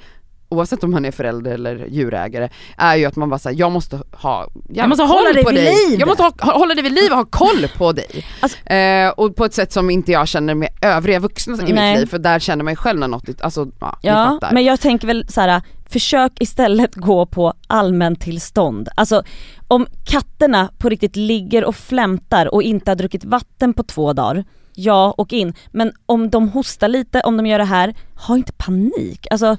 Oavsett 0.49 0.83
om 0.83 0.91
man 0.91 1.05
är 1.05 1.11
förälder 1.11 1.51
eller 1.51 1.85
djurägare, 1.87 2.49
är 2.77 2.95
ju 2.95 3.05
att 3.05 3.15
man 3.15 3.29
bara 3.29 3.39
säger 3.39 3.59
jag 3.59 3.71
måste 3.71 4.01
ha 4.11 4.47
Jag 4.69 4.89
måste 4.89 5.03
hålla 5.03 5.33
dig 5.33 5.43
på 5.43 5.49
vid 5.49 5.63
liv. 5.63 5.99
Jag 5.99 6.07
måste 6.07 6.23
ha, 6.23 6.33
hålla 6.39 6.73
dig 6.75 6.83
vid 6.83 6.91
liv 6.91 7.11
och 7.11 7.17
ha 7.17 7.25
koll 7.25 7.67
på 7.77 7.91
dig. 7.91 8.25
Alltså- 8.39 8.57
eh, 8.69 9.09
och 9.09 9.35
på 9.35 9.45
ett 9.45 9.53
sätt 9.53 9.73
som 9.73 9.89
inte 9.89 10.11
jag 10.11 10.27
känner 10.27 10.55
med 10.55 10.69
övriga 10.81 11.19
vuxna 11.19 11.53
i 11.67 11.73
Nej. 11.73 11.91
mitt 11.91 11.99
liv, 11.99 12.05
för 12.09 12.19
där 12.19 12.39
känner 12.39 12.63
man 12.63 12.71
ju 12.73 12.77
själv 12.77 12.99
när 12.99 13.07
något, 13.07 13.41
alltså 13.41 13.67
ja, 13.79 13.97
Ja, 14.01 14.13
fattar. 14.25 14.53
men 14.53 14.63
jag 14.63 14.79
tänker 14.79 15.07
väl 15.07 15.25
så 15.29 15.41
här: 15.41 15.61
försök 15.89 16.31
istället 16.39 16.95
gå 16.95 17.25
på 17.25 17.53
allmäntillstånd. 17.67 18.89
Alltså 18.95 19.23
om 19.67 19.87
katterna 20.05 20.69
på 20.77 20.89
riktigt 20.89 21.15
ligger 21.15 21.65
och 21.65 21.75
flämtar 21.75 22.53
och 22.53 22.63
inte 22.63 22.91
har 22.91 22.95
druckit 22.95 23.23
vatten 23.25 23.73
på 23.73 23.83
två 23.83 24.13
dagar, 24.13 24.43
ja 24.75 25.13
och 25.17 25.33
in. 25.33 25.53
Men 25.71 25.91
om 26.05 26.29
de 26.29 26.49
hostar 26.49 26.87
lite, 26.87 27.21
om 27.21 27.37
de 27.37 27.45
gör 27.45 27.57
det 27.59 27.65
här, 27.65 27.93
ha 28.27 28.35
inte 28.37 28.51
panik. 28.51 29.27
Alltså 29.31 29.57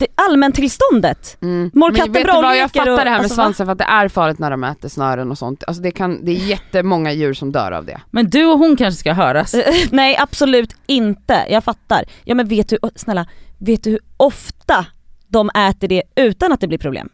det 0.00 0.06
allmäntillståndet. 0.14 1.36
Mm. 1.42 1.70
Mår 1.74 1.88
Men 1.90 1.96
katten 1.96 2.12
vet 2.12 2.24
bra 2.24 2.32
du 2.32 2.38
och 2.38 2.44
vad, 2.44 2.56
jag 2.56 2.62
leker 2.64 2.80
fattar 2.80 2.90
och- 2.92 2.96
det 2.98 3.02
här 3.10 3.10
med 3.10 3.20
alltså, 3.20 3.36
va? 3.36 3.42
svansen 3.44 3.66
för 3.66 3.72
att 3.72 3.78
det 3.78 3.84
är 3.84 4.08
farligt 4.08 4.38
när 4.38 4.50
de 4.50 4.64
äter 4.64 4.88
snören 4.88 5.30
och 5.30 5.38
sånt. 5.38 5.64
Alltså 5.66 5.82
det, 5.82 5.90
kan, 5.90 6.24
det 6.24 6.30
är 6.32 6.46
jättemånga 6.46 7.12
djur 7.12 7.34
som 7.34 7.52
dör 7.52 7.72
av 7.72 7.84
det. 7.84 8.00
Men 8.10 8.30
du 8.30 8.46
och 8.46 8.58
hon 8.58 8.76
kanske 8.76 8.98
ska 9.00 9.12
höras. 9.12 9.54
Nej 9.90 10.16
absolut 10.16 10.76
inte, 10.86 11.46
jag 11.50 11.64
fattar. 11.64 12.04
Ja 12.24 12.34
men 12.34 12.48
vet 12.48 12.68
du, 12.68 12.78
snälla, 12.96 13.26
vet 13.58 13.84
du 13.84 13.90
hur 13.90 14.00
ofta 14.16 14.86
de 15.28 15.50
äter 15.50 15.88
det 15.88 16.02
utan 16.16 16.52
att 16.52 16.60
det 16.60 16.68
blir 16.68 16.78
problem? 16.78 17.08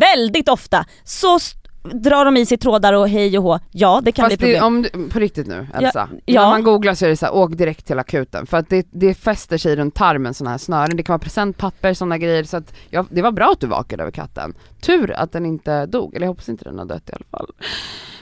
Väldigt 0.00 0.48
ofta! 0.48 0.84
Så 1.04 1.38
drar 1.84 2.24
de 2.24 2.36
i 2.36 2.46
sig 2.46 2.58
trådar 2.58 2.92
och 2.92 3.08
hej 3.08 3.38
och 3.38 3.44
hå, 3.44 3.58
ja 3.70 4.00
det 4.04 4.12
kan 4.12 4.24
Fast 4.24 4.38
bli 4.38 4.52
det, 4.52 4.58
problem. 4.58 4.76
om 4.76 4.82
du, 4.82 5.10
på 5.10 5.18
riktigt 5.18 5.46
nu 5.46 5.66
Elsa, 5.74 6.08
ja. 6.24 6.42
när 6.42 6.50
man 6.50 6.62
googlar 6.62 6.94
så 6.94 7.04
är 7.04 7.08
det 7.08 7.16
så 7.16 7.26
här, 7.26 7.34
åk 7.34 7.52
direkt 7.52 7.86
till 7.86 7.98
akuten 7.98 8.46
för 8.46 8.56
att 8.56 8.68
det, 8.68 8.86
det 8.90 9.14
fäster 9.14 9.58
sig 9.58 9.76
runt 9.76 9.94
tarmen 9.94 10.34
sådana 10.34 10.50
här 10.50 10.58
snören, 10.58 10.96
det 10.96 11.02
kan 11.02 11.12
vara 11.12 11.18
presentpapper, 11.18 11.94
sådana 11.94 12.18
grejer 12.18 12.44
så 12.44 12.56
att 12.56 12.74
ja, 12.90 13.04
det 13.10 13.22
var 13.22 13.32
bra 13.32 13.50
att 13.52 13.60
du 13.60 13.66
vakade 13.66 14.02
över 14.02 14.12
katten. 14.12 14.54
Tur 14.80 15.12
att 15.12 15.32
den 15.32 15.46
inte 15.46 15.86
dog, 15.86 16.14
eller 16.14 16.26
jag 16.26 16.30
hoppas 16.30 16.48
inte 16.48 16.64
den 16.64 16.78
har 16.78 16.84
dött 16.84 17.10
i 17.10 17.12
alla 17.12 17.24
fall. 17.30 17.46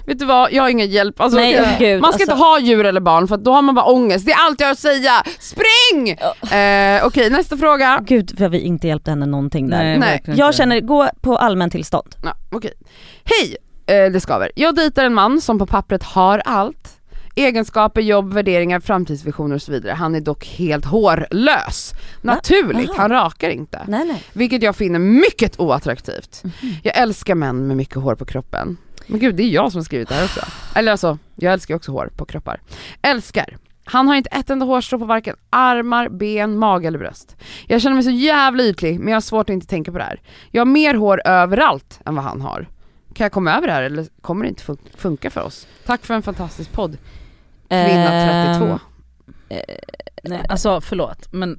Vet 0.07 0.19
du 0.19 0.25
vad, 0.25 0.53
jag 0.53 0.63
har 0.63 0.69
ingen 0.71 0.89
hjälp. 0.91 1.21
Alltså, 1.21 1.39
Nej, 1.39 1.61
åh 1.61 1.79
gud, 1.79 2.01
man 2.01 2.13
ska 2.13 2.23
alltså. 2.23 2.33
inte 2.33 2.45
ha 2.45 2.59
djur 2.61 2.87
eller 2.87 3.01
barn 3.01 3.29
för 3.29 3.37
då 3.37 3.53
har 3.53 3.63
man 3.63 3.75
bara 3.75 3.85
ångest, 3.85 4.27
det 4.27 4.33
är 4.33 4.47
allt 4.47 4.61
jag 4.61 4.67
har 4.67 4.73
att 4.73 4.79
säga. 4.79 5.23
Spring! 5.39 6.11
Eh, 6.59 7.07
Okej 7.07 7.31
nästa 7.31 7.57
fråga. 7.57 8.01
Gud 8.07 8.41
vad 8.41 8.51
vi 8.51 8.61
inte 8.61 8.89
hjälpte 8.89 9.11
henne 9.11 9.27
någonting 9.27 9.69
där. 9.71 9.97
Nej. 9.99 10.23
Jag 10.25 10.47
inte. 10.47 10.57
känner, 10.57 10.81
gå 10.81 11.09
på 11.21 11.37
allmäntillstånd. 11.37 12.15
Ja, 12.25 12.35
okej. 12.51 12.73
Hej! 13.25 13.57
Eh, 13.87 14.13
det 14.13 14.21
skaver. 14.21 14.51
Jag 14.55 14.75
dejtar 14.75 15.05
en 15.05 15.15
man 15.15 15.41
som 15.41 15.59
på 15.59 15.67
pappret 15.67 16.03
har 16.03 16.43
allt. 16.45 16.99
Egenskaper, 17.35 18.01
jobb, 18.01 18.33
värderingar, 18.33 18.81
framtidsvisioner 18.81 19.55
och 19.55 19.63
så 19.63 19.73
vidare. 19.73 19.93
Han 19.93 20.15
är 20.15 20.21
dock 20.21 20.47
helt 20.47 20.85
hårlös. 20.85 21.93
Naturligt, 22.23 22.91
Aha. 22.91 22.99
han 23.03 23.11
rakar 23.11 23.51
inte. 23.51 23.81
Nej 23.89 24.05
nej. 24.05 24.23
Vilket 24.33 24.63
jag 24.63 24.77
finner 24.77 24.99
mycket 24.99 25.61
oattraktivt. 25.61 26.41
Mhm. 26.45 26.75
Jag 26.83 26.97
älskar 26.99 27.35
män 27.35 27.67
med 27.67 27.77
mycket 27.77 27.97
hår 27.97 28.15
på 28.15 28.25
kroppen. 28.25 28.77
Men 29.07 29.21
gud, 29.21 29.35
det 29.35 29.43
är 29.43 29.49
jag 29.49 29.73
som 29.73 29.79
har 29.79 29.85
skrivit 29.85 30.09
det 30.09 30.15
här 30.15 30.25
också. 30.25 30.41
Eller 30.75 30.93
alltså, 30.93 31.19
jag 31.35 31.53
älskar 31.53 31.75
också 31.75 31.93
hår 31.93 32.11
på 32.17 32.25
kroppar. 32.25 32.61
Älskar. 33.03 33.57
Han 33.85 34.09
har 34.09 34.15
inte 34.15 34.31
ett 34.31 34.51
enda 34.51 34.67
hårstrå 34.67 34.99
på 34.99 35.05
varken 35.05 35.37
armar, 35.51 36.09
ben, 36.09 36.59
mage 36.59 36.87
eller 36.89 36.99
bröst. 36.99 37.37
Jag 37.67 37.81
känner 37.83 37.95
mig 37.95 38.03
så 38.05 38.11
jävla 38.11 38.63
ytlig, 38.63 38.99
men 39.01 39.09
jag 39.09 39.17
har 39.17 39.21
svårt 39.21 39.51
att 39.51 39.55
inte 39.55 39.67
tänka 39.67 39.93
på 39.93 39.99
det 39.99 40.05
här. 40.05 40.21
Jag 40.51 40.61
har 40.61 40.67
mer 40.67 40.95
hår 40.95 41.23
överallt 41.25 42.01
än 42.07 42.15
vad 42.15 42.25
han 42.25 42.41
har. 42.41 42.67
Kan 43.15 43.25
jag 43.25 43.33
komma 43.33 43.53
över 43.57 43.67
det 43.67 43.73
här 43.73 43.83
eller 43.83 44.07
kommer 44.21 44.45
det 44.45 44.49
inte 44.49 44.63
fun- 44.65 44.79
funka 44.97 45.31
för 45.31 45.41
oss? 45.43 45.67
Tack 45.87 46.05
för 46.05 46.15
en 46.15 46.23
fantastisk 46.23 46.73
podd. 46.73 46.97
Kvinna 47.69 48.59
32. 48.59 48.79
Ehm, 49.49 49.61
Nej, 50.25 50.47
alltså 50.49 50.81
förlåt 50.81 51.33
men 51.33 51.59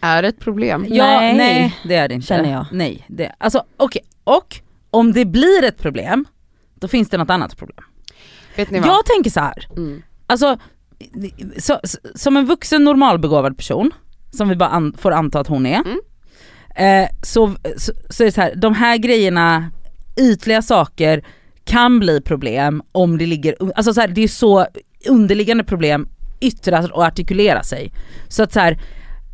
Är 0.00 0.22
det 0.22 0.28
ett 0.28 0.40
problem? 0.40 0.84
ja, 0.88 1.04
Nej. 1.20 1.36
nej. 1.36 1.76
det 1.84 1.94
är 1.94 2.08
det 2.08 2.14
inte. 2.14 2.26
Känner 2.26 2.52
jag. 2.52 2.66
Nej, 2.72 3.04
det, 3.08 3.32
alltså 3.38 3.64
okej, 3.76 4.02
och 4.24 4.60
om 4.90 5.12
det 5.12 5.24
blir 5.24 5.64
ett 5.64 5.78
problem, 5.78 6.24
då 6.80 6.88
finns 6.88 7.08
det 7.08 7.16
något 7.18 7.30
annat 7.30 7.56
problem. 7.56 7.84
Vet 8.56 8.70
ni 8.70 8.80
vad? 8.80 8.88
Jag 8.88 9.06
tänker 9.06 9.30
så 9.30 9.40
här. 9.40 9.66
Mm. 9.76 10.02
alltså 10.26 10.58
så, 11.58 11.80
så, 11.84 11.98
som 12.14 12.36
en 12.36 12.46
vuxen 12.46 12.84
normalbegåvad 12.84 13.56
person, 13.56 13.90
som 14.30 14.48
vi 14.48 14.56
bara 14.56 14.68
an, 14.68 14.94
får 14.98 15.10
anta 15.12 15.40
att 15.40 15.46
hon 15.46 15.66
är, 15.66 15.82
Mm. 15.84 15.98
eh, 17.04 17.08
så, 17.22 17.54
så, 17.76 17.92
så 18.10 18.22
är 18.22 18.24
det 18.24 18.32
så 18.32 18.40
här, 18.40 18.54
de 18.54 18.74
här 18.74 18.96
grejerna, 18.96 19.70
ytliga 20.20 20.62
saker 20.62 21.24
kan 21.64 21.98
bli 21.98 22.20
problem 22.20 22.82
om 22.92 23.18
det 23.18 23.26
ligger, 23.26 23.56
alltså 23.76 23.94
så 23.94 24.00
här, 24.00 24.08
det 24.08 24.20
är 24.20 24.28
så 24.28 24.66
underliggande 25.08 25.64
problem 25.64 26.08
yttrar 26.40 26.92
och 26.92 27.02
artikulerar 27.04 27.62
sig. 27.62 27.92
Så 28.28 28.42
att 28.42 28.52
så 28.52 28.60
här, 28.60 28.78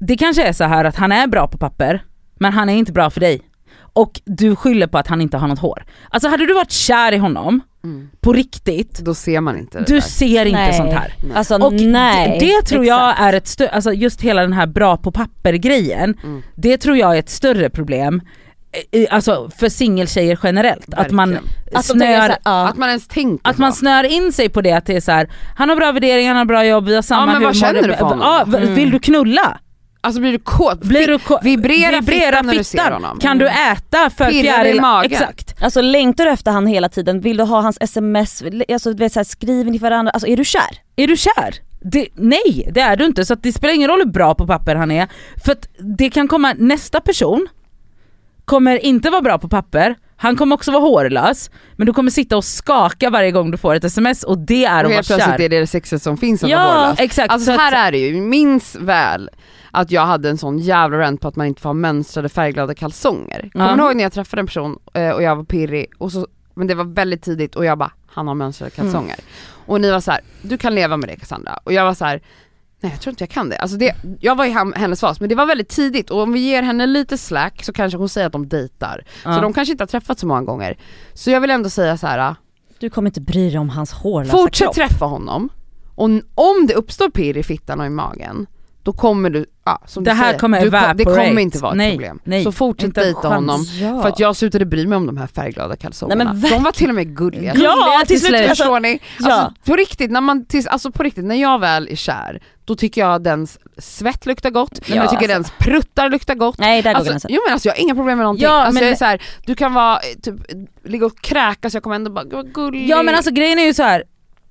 det 0.01 0.17
kanske 0.17 0.43
är 0.45 0.53
så 0.53 0.65
här 0.65 0.85
att 0.85 0.97
han 0.97 1.13
är 1.13 1.27
bra 1.27 1.49
på 1.49 1.59
papper, 1.59 2.05
men 2.35 2.53
han 2.53 2.69
är 2.69 2.75
inte 2.75 2.93
bra 2.93 3.11
för 3.11 3.21
dig. 3.21 3.43
Och 3.93 4.21
du 4.25 4.57
skyller 4.57 4.87
på 4.87 4.99
att 4.99 5.07
han 5.07 5.21
inte 5.21 5.37
har 5.37 5.49
något 5.49 5.59
hår. 5.59 5.85
Alltså 6.11 6.29
hade 6.29 6.47
du 6.47 6.55
varit 6.55 6.71
kär 6.73 7.13
i 7.13 7.17
honom, 7.19 7.61
Mm. 7.85 8.09
på 8.21 8.33
riktigt, 8.33 8.99
Då 8.99 9.15
ser 9.15 9.41
man 9.41 9.59
inte 9.59 9.79
det 9.79 9.85
du 9.85 9.95
där. 9.95 10.01
ser 10.01 10.45
inte 10.47 10.59
Nej. 10.61 10.75
sånt 10.75 10.93
här. 10.93 11.15
Nej. 11.23 11.37
Alltså 11.37 11.55
Och 11.59 11.73
nej. 11.73 12.39
det, 12.41 12.47
det 12.47 12.63
tror 12.63 12.85
jag 12.85 13.11
exakt. 13.11 13.21
är 13.23 13.33
ett 13.33 13.47
större, 13.49 13.69
alltså 13.69 13.93
just 13.93 14.21
hela 14.21 14.43
den 14.43 14.53
här 14.53 14.67
bra 14.67 14.97
på 14.97 15.13
papper 15.13 15.53
grejen, 15.53 16.15
Mm. 16.25 16.43
det 16.55 16.77
tror 16.79 16.97
jag 16.97 17.15
är 17.15 17.19
ett 17.19 17.31
större 17.31 17.71
problem, 17.71 18.23
eh, 18.93 19.07
alltså 19.15 19.51
för 19.59 19.69
singeltjejer 19.69 20.39
generellt. 20.43 20.95
Att 20.95 21.11
man. 21.11 21.39
Att 21.75 21.85
snör, 21.85 21.99
såhär, 22.07 22.37
ja. 22.45 22.69
Att 22.69 22.77
man 22.77 22.89
ens 22.89 23.09
tänker 23.09 23.51
att 23.51 23.59
man 23.59 23.73
snör 23.73 24.05
in 24.05 24.33
sig 24.33 24.49
på 24.49 24.61
det 24.61 24.73
att 24.73 24.87
det 24.87 24.97
är 24.97 25.01
så 25.01 25.13
här, 25.13 25.31
han 25.57 25.69
har 25.69 25.77
bra 25.77 25.93
värderingar, 25.93 26.29
han 26.29 26.37
har 26.39 26.45
bra 26.45 26.67
jobb, 26.67 26.87
vi 26.87 26.95
har 26.95 27.03
samma 27.03 27.27
men 27.27 27.35
vad 27.35 27.43
humor. 27.43 27.53
känner 27.55 27.83
du 27.89 27.95
för 27.95 28.05
honom? 28.05 28.21
Ja, 28.21 28.45
v- 28.47 28.59
Mm. 28.59 28.75
Vill 28.75 28.91
du 28.91 28.99
knulla? 28.99 29.59
Alltså 30.05 30.21
blir 30.21 30.33
du 30.33 30.39
kåt? 30.39 30.81
Blir 30.81 31.07
du 31.07 31.19
ko- 31.19 31.39
Vibrera 31.43 32.03
fittan 32.03 32.47
när 32.47 32.55
du 32.55 32.65
ser 32.65 32.91
honom. 32.91 33.19
Kan 33.19 33.39
du 33.39 33.49
äta 33.49 34.11
för 34.11 34.25
Pirrar 34.25 34.39
i 34.41 34.43
fjäril? 34.43 34.81
magen? 34.81 35.13
Exakt. 35.13 35.63
Alltså 35.63 35.81
längtar 35.81 36.25
du 36.25 36.31
efter 36.31 36.51
han 36.51 36.67
hela 36.67 36.89
tiden? 36.89 37.21
Vill 37.21 37.37
du 37.37 37.45
ha 37.45 37.61
hans 37.61 37.79
sms? 37.81 38.43
Alltså 38.73 38.93
du 38.93 38.97
vet 38.99 39.13
såhär, 39.13 39.25
skriver 39.25 39.71
ni 39.71 39.79
varandra? 39.79 40.11
Alltså 40.11 40.27
är 40.29 40.37
du 40.37 40.45
kär? 40.45 40.79
Är 40.97 41.07
du 41.07 41.17
kär? 41.17 41.55
Det, 41.81 42.09
nej 42.15 42.71
det 42.75 42.81
är 42.81 42.97
du 42.97 43.05
inte, 43.07 43.25
så 43.25 43.35
det 43.35 43.53
spelar 43.53 43.75
ingen 43.75 43.89
roll 43.91 43.99
hur 43.99 44.13
bra 44.13 44.35
på 44.35 44.47
papper 44.47 44.75
han 44.77 44.91
är. 44.91 45.09
För 45.45 45.53
att 45.53 45.69
det 45.79 46.11
kan 46.11 46.29
komma, 46.29 46.55
nästa 46.59 47.01
person 47.01 47.49
kommer 48.45 48.85
inte 48.85 49.11
vara 49.11 49.21
bra 49.23 49.39
på 49.39 49.49
papper, 49.49 49.97
han 50.23 50.37
kommer 50.37 50.55
också 50.55 50.71
vara 50.73 50.83
hårlös, 50.83 51.50
men 51.76 51.87
du 51.87 51.93
kommer 51.93 52.11
sitta 52.11 52.37
och 52.37 52.45
skaka 52.45 53.11
varje 53.11 53.31
gång 53.31 53.50
du 53.50 53.57
får 53.57 53.75
ett 53.75 53.85
sms 53.85 54.23
och 54.23 54.38
det 54.38 54.64
är 54.64 54.85
Och 54.85 54.91
att 54.91 54.95
vara 54.97 55.02
plötsligt 55.02 55.25
kär. 55.25 55.41
är 55.45 55.49
det 55.49 55.61
det 55.61 55.67
sexet 55.67 56.02
som 56.02 56.17
finns 56.17 56.45
att 56.45 56.50
vara 56.50 56.61
Ja 56.61 56.81
hårlös. 56.81 57.00
exakt. 57.00 57.33
Alltså 57.33 57.47
så 57.52 57.59
här 57.59 57.73
att, 57.73 57.79
är 57.79 57.93
det 57.93 57.99
ju, 57.99 58.21
minns 58.21 58.75
väl 58.81 59.31
att 59.71 59.91
jag 59.91 60.07
hade 60.07 60.31
en 60.31 60.38
sån 60.38 60.59
jävla 60.59 60.99
rant 60.99 61.21
på 61.21 61.29
att 61.29 61.37
man 61.37 61.47
inte 61.47 61.61
får 61.61 61.69
ha 61.69 61.75
mönstrade 61.75 62.29
färgglada 62.29 62.75
kalsonger. 62.75 63.50
Kommer 63.52 63.69
Ja. 63.69 63.76
du 63.76 63.83
ihåg 63.83 63.97
när 63.97 64.02
jag 64.02 64.12
träffade 64.12 64.41
en 64.41 64.47
person 64.47 64.79
eh, 64.95 65.11
och 65.11 65.23
jag 65.23 65.37
var 65.37 65.45
pirrig, 65.45 65.87
och 65.99 66.12
så, 66.12 66.26
men 66.55 66.67
det 66.67 66.75
var 66.75 66.85
väldigt 66.85 67.23
tidigt 67.23 67.57
och 67.57 67.64
jag 67.64 67.79
bara, 67.79 67.93
han 68.07 68.29
har 68.29 68.35
mönstrade 68.35 68.71
kalsonger. 68.71 69.17
Och 69.67 69.81
ni 69.81 69.91
var 69.91 70.00
så 70.00 70.11
här, 70.11 70.21
du 70.43 70.59
kan 70.59 70.75
leva 70.75 70.97
med 70.97 71.09
det 71.09 71.17
Cassandra. 71.17 71.59
Och 71.64 71.73
jag 71.73 71.85
var 71.85 71.95
så 71.95 72.05
här. 72.05 72.21
Nej 72.83 72.93
jag 72.93 73.01
tror 73.01 73.11
inte 73.12 73.23
jag 73.23 73.31
kan 73.31 73.49
det. 73.49 73.57
Alltså 73.59 73.77
det 73.77 73.95
jag 74.21 74.35
var 74.37 74.45
i 74.45 74.51
hennes 74.77 75.01
fas 75.01 75.21
men 75.21 75.29
det 75.29 75.35
var 75.35 75.47
väldigt 75.47 75.69
tidigt 75.69 76.11
och 76.11 76.21
om 76.23 76.33
vi 76.33 76.41
ger 76.41 76.62
henne 76.62 76.87
lite 76.87 77.19
slack 77.19 77.65
så 77.65 77.73
kanske 77.73 77.99
hon 77.99 78.09
säger 78.09 78.27
att 78.27 78.33
de 78.33 78.49
dejtar. 78.49 79.05
ja. 79.25 79.35
Så 79.35 79.41
de 79.41 79.53
kanske 79.53 79.73
inte 79.73 79.83
har 79.83 79.89
träffats 79.89 80.21
så 80.21 80.27
många 80.27 80.43
gånger. 80.43 80.79
Så 81.15 81.31
jag 81.31 81.41
vill 81.41 81.51
ändå 81.51 81.71
säga 81.71 81.97
så 81.97 82.07
här. 82.07 82.35
Du 82.79 82.91
kommer 82.91 83.09
inte 83.11 83.21
bry 83.21 83.51
dig 83.51 83.59
om 83.59 83.69
hans 83.69 83.93
hårlösa 83.93 84.33
Fortsätt 84.37 84.65
kropp. 84.65 84.75
träffa 84.75 85.05
honom, 85.05 85.49
och 85.95 86.05
om 86.35 86.67
det 86.69 86.75
uppstår 86.75 87.11
pirr 87.11 87.37
i 87.37 87.43
fittan 87.43 87.81
och 87.81 87.87
i 87.87 87.91
magen, 87.91 88.47
då 88.83 88.93
kommer 88.93 89.31
du, 89.31 89.47
ja, 89.65 89.83
som 89.87 90.05
Det 90.05 90.11
du 90.11 90.15
här 90.15 90.25
säger, 90.27 90.39
kommer 90.39 90.61
du, 90.61 90.71
det 90.95 91.05
kommer 91.05 91.39
inte 91.39 91.59
vara 91.59 91.73
ett 91.73 91.77
Nej, 91.77 91.93
problem. 91.93 92.19
nej, 92.25 92.45
så 92.45 92.53
fortsätt 92.53 92.95
dejta 92.95 93.29
honom, 93.29 93.65
Ja. 93.81 94.03
för 94.03 94.09
att 94.09 94.19
jag 94.19 94.37
slutade 94.37 94.67
bry 94.67 94.87
mig 94.87 94.97
om 94.97 95.07
de 95.07 95.17
här 95.17 95.27
färgglada 95.27 95.77
kalsongerna. 95.77 96.33
Nej, 96.33 96.51
de 96.51 96.62
var 96.62 96.73
till 96.73 96.89
och 96.89 96.95
med 96.95 97.17
gulliga. 97.17 97.55
Ja, 97.57 98.03
till 98.07 98.21
slut, 98.21 98.49
Förstår 98.49 98.81
ni? 98.81 98.93
Alltså, 99.17 99.31
ja. 99.31 99.53
på 99.65 99.77
riktigt, 99.77 100.11
när 100.11 100.21
man, 100.21 100.45
tills, 100.45 100.67
alltså 100.67 100.91
på 100.93 101.03
riktigt, 101.03 101.25
när 101.25 101.35
jag 101.35 101.59
väl 101.59 101.89
är 101.91 101.97
kär, 101.97 102.43
då 102.73 102.76
tycker 102.76 103.00
jag 103.00 103.23
dens 103.23 103.59
svett 103.79 104.26
luktar 104.26 104.50
gott, 104.50 104.81
Ja, 104.87 104.95
jag 104.95 105.11
tycker 105.11 105.14
alltså. 105.14 105.26
dens 105.26 105.52
pruttar 105.59 106.11
luktar 106.11 106.35
gott. 106.35 106.59
Nej 106.59 106.83
där 106.83 106.91
går 106.93 106.97
Alltså, 106.99 107.11
gränsen. 107.12 107.31
jo 107.35 107.41
men 107.47 107.52
alltså 107.52 107.69
jag 107.69 107.75
har 107.75 107.81
inga 107.81 107.95
problem 107.95 108.19
med 108.19 108.25
någonting. 108.25 108.45
Ja, 108.45 108.50
alltså 108.52 108.75
men 108.75 108.83
jag 108.83 108.93
är 108.93 108.97
så 108.97 109.05
här, 109.05 109.23
du 109.47 109.55
kan 109.55 109.75
vara, 109.75 109.97
eh, 109.97 110.19
typ, 110.23 110.35
ligga 110.85 111.07
och 111.07 111.21
kräkas, 111.21 111.75
jag 111.75 111.83
kommer 111.83 111.97
ändå 111.97 112.11
bara, 112.11 112.25
vad 112.31 112.55
gullig. 112.55 112.88
ja 112.88 113.02
men 113.02 113.14
alltså 113.14 113.31
grejen 113.31 113.59
är 113.59 113.64
ju 113.64 113.75
så 113.75 113.83
här. 113.83 114.05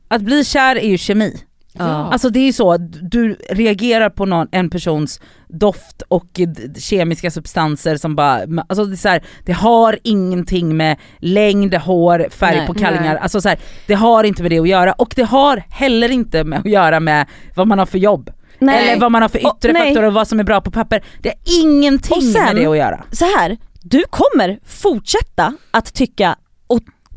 att 0.07 0.21
bli 0.21 0.45
kär 0.45 0.75
är 0.75 0.87
ju 0.89 0.97
kemi. 0.97 1.41
Ja. 1.73 1.83
Alltså 2.11 2.29
det 2.29 2.39
är 2.39 2.45
ju 2.45 2.53
så, 2.53 2.77
du 3.01 3.35
reagerar 3.49 4.09
på 4.09 4.25
någon, 4.25 4.47
en 4.51 4.69
persons 4.69 5.21
doft 5.47 6.01
och 6.07 6.27
d- 6.33 6.79
kemiska 6.79 7.31
substanser 7.31 7.97
som 7.97 8.15
bara, 8.15 8.39
alltså 8.69 8.85
det, 8.85 8.93
är 8.93 8.97
så 8.97 9.09
här, 9.09 9.23
det 9.45 9.53
har 9.53 9.99
ingenting 10.03 10.77
med 10.77 10.97
längd, 11.19 11.73
hår, 11.75 12.27
färg 12.31 12.57
Nej. 12.57 12.67
på 12.67 12.73
kallingar, 12.73 13.13
Nej. 13.13 13.17
alltså 13.21 13.41
så 13.41 13.49
här, 13.49 13.59
det 13.87 13.93
har 13.93 14.23
inte 14.23 14.41
med 14.41 14.51
det 14.51 14.59
att 14.59 14.67
göra 14.67 14.93
och 14.93 15.13
det 15.15 15.23
har 15.23 15.63
heller 15.69 16.11
inte 16.11 16.43
med 16.43 16.59
att 16.59 16.65
göra 16.65 16.99
med 16.99 17.25
vad 17.55 17.67
man 17.67 17.79
har 17.79 17.85
för 17.85 17.97
jobb. 17.97 18.29
Nej. 18.59 18.89
Eller 18.89 19.01
vad 19.01 19.11
man 19.11 19.21
har 19.21 19.29
för 19.29 19.39
yttre 19.39 19.73
faktorer 19.73 20.03
och 20.03 20.13
vad 20.13 20.27
som 20.27 20.39
är 20.39 20.43
bra 20.43 20.61
på 20.61 20.71
papper. 20.71 21.03
Det 21.21 21.29
har 21.29 21.63
ingenting 21.63 22.21
sen- 22.21 22.43
med 22.43 22.55
det 22.55 22.65
att 22.65 22.77
göra. 22.77 23.03
så 23.11 23.25
här, 23.37 23.57
du 23.81 24.03
kommer 24.09 24.59
fortsätta 24.65 25.53
att 25.71 25.93
tycka 25.93 26.35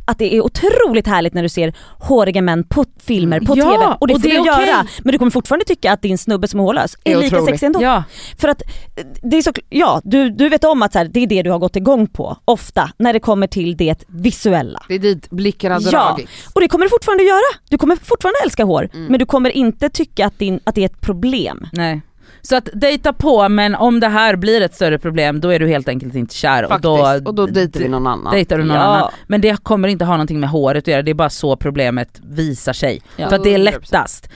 att 0.04 0.18
det 0.18 0.34
är 0.36 0.40
otroligt 0.40 1.06
härligt 1.06 1.34
när 1.34 1.42
du 1.42 1.48
ser 1.48 1.72
håriga 1.98 2.42
män 2.42 2.64
på 2.64 2.84
filmer, 3.04 3.40
på 3.40 3.58
Ja, 3.58 3.64
TV 3.72 3.96
och 4.00 4.08
det 4.08 4.14
och 4.14 4.20
får 4.20 4.28
det 4.28 4.34
du 4.34 4.40
okej. 4.40 4.66
göra. 4.66 4.86
Men 5.04 5.12
du 5.12 5.18
kommer 5.18 5.30
fortfarande 5.30 5.64
tycka 5.64 5.92
att 5.92 6.02
din 6.02 6.18
snubbe 6.18 6.48
som 6.48 6.60
är 6.60 6.64
hårlös 6.64 6.96
är, 7.04 7.12
Är 7.16 7.20
lika 7.20 7.36
otroligt. 7.36 7.50
sexig 7.54 7.66
ändå. 7.66 7.82
Ja. 7.82 8.02
För 8.38 8.48
att 8.48 8.62
det 9.22 9.36
är 9.36 9.42
så, 9.42 9.52
ja 9.68 10.00
du, 10.04 10.30
du 10.30 10.48
vet 10.48 10.64
om 10.64 10.82
att 10.82 10.94
här, 10.94 11.04
det 11.04 11.20
är 11.20 11.26
det 11.26 11.42
du 11.42 11.50
har 11.50 11.58
gått 11.58 11.76
igång 11.76 12.06
på 12.06 12.36
ofta 12.44 12.90
när 12.98 13.12
det 13.12 13.20
kommer 13.20 13.46
till 13.46 13.76
det 13.76 14.04
visuella. 14.08 14.82
Det 14.88 14.94
är 14.94 14.98
dit 14.98 15.30
blickarna 15.30 15.78
Ja. 15.80 15.90
dragits. 15.90 16.32
Och 16.54 16.60
det 16.60 16.68
kommer 16.68 16.84
du 16.84 16.90
fortfarande 16.90 17.24
göra. 17.24 17.58
Du 17.70 17.78
kommer 17.78 17.96
fortfarande 17.96 18.38
älska 18.44 18.64
hår 18.64 18.88
Mm. 18.94 19.06
men 19.06 19.18
du 19.18 19.26
kommer 19.26 19.50
inte 19.50 19.88
tycka 19.88 20.26
att, 20.26 20.38
din, 20.38 20.60
att 20.64 20.74
det 20.74 20.80
är 20.80 20.86
ett 20.86 21.00
problem. 21.00 21.66
Nej. 21.72 22.02
Så 22.42 22.56
att 22.56 22.68
dejta 22.72 23.12
på 23.12 23.48
men 23.48 23.74
om 23.74 24.00
det 24.00 24.08
här 24.08 24.36
blir 24.36 24.60
ett 24.60 24.74
större 24.74 24.98
problem 24.98 25.40
då 25.40 25.48
är 25.48 25.58
du 25.58 25.68
helt 25.68 25.88
enkelt 25.88 26.14
inte 26.14 26.34
kär 26.34 26.62
Faktiskt. 26.68 26.74
och 26.74 26.80
då, 27.24 27.28
och 27.30 27.34
då 27.34 27.46
dejtar 27.46 27.80
vi 27.80 27.88
någon 27.88 28.06
annan. 28.06 28.32
dejtar 28.32 28.58
du 28.58 28.64
någon 28.64 28.76
Ja. 28.76 28.82
annan. 28.82 29.10
Men 29.26 29.40
det 29.40 29.62
kommer 29.62 29.88
inte 29.88 30.04
ha 30.04 30.12
någonting 30.12 30.40
med 30.40 30.50
håret 30.50 30.84
att 30.84 30.88
göra, 30.88 31.02
det 31.02 31.10
är 31.10 31.14
bara 31.14 31.30
så 31.30 31.56
problemet 31.56 32.20
visar 32.22 32.72
sig. 32.72 33.02
Ja. 33.16 33.28
För 33.28 33.36
att 33.36 33.44
det 33.44 33.54
är 33.54 33.58
100%. 33.58 33.64
lättast. 33.64 34.28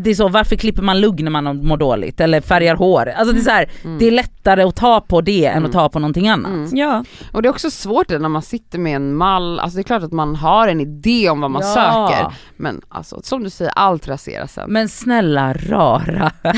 Det 0.00 0.10
är 0.10 0.14
så, 0.14 0.28
varför 0.28 0.56
klipper 0.56 0.82
man 0.82 1.00
lugg 1.00 1.22
när 1.22 1.30
man 1.30 1.66
mår 1.66 1.76
dåligt? 1.76 2.20
Eller 2.20 2.40
färgar 2.40 2.76
hår? 2.76 3.08
Alltså 3.16 3.34
det 3.34 3.40
är, 3.40 3.44
så 3.44 3.50
här, 3.50 3.70
Mm. 3.84 3.98
det 3.98 4.06
är 4.06 4.10
lättare 4.10 4.62
att 4.62 4.76
ta 4.76 5.00
på 5.00 5.20
det 5.20 5.44
än 5.46 5.52
Mm. 5.56 5.64
att 5.66 5.72
ta 5.72 5.88
på 5.88 5.98
någonting 5.98 6.28
annat. 6.28 6.52
Mm. 6.52 6.76
Ja. 6.76 7.04
Och 7.32 7.42
det 7.42 7.48
är 7.48 7.50
också 7.50 7.70
svårt 7.70 8.08
när 8.08 8.28
man 8.28 8.42
sitter 8.42 8.78
med 8.78 8.96
en 8.96 9.14
mall, 9.14 9.60
alltså 9.60 9.76
det 9.76 9.80
är 9.80 9.84
klart 9.84 10.02
att 10.02 10.12
man 10.12 10.36
har 10.36 10.68
en 10.68 10.80
idé 10.80 11.28
om 11.30 11.40
vad 11.40 11.50
man 11.50 11.62
Ja. 11.62 11.74
söker, 11.74 12.32
men 12.56 12.80
alltså 12.88 13.20
som 13.22 13.42
du 13.44 13.50
säger, 13.50 13.72
allt 13.76 14.08
raseras 14.08 14.52
sen. 14.52 14.70
Men 14.72 14.88
snälla 14.88 15.52
rara. 15.52 16.30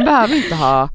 Man 0.00 0.14
behöver 0.14 0.36
inte 0.36 0.54
ha, 0.54 0.88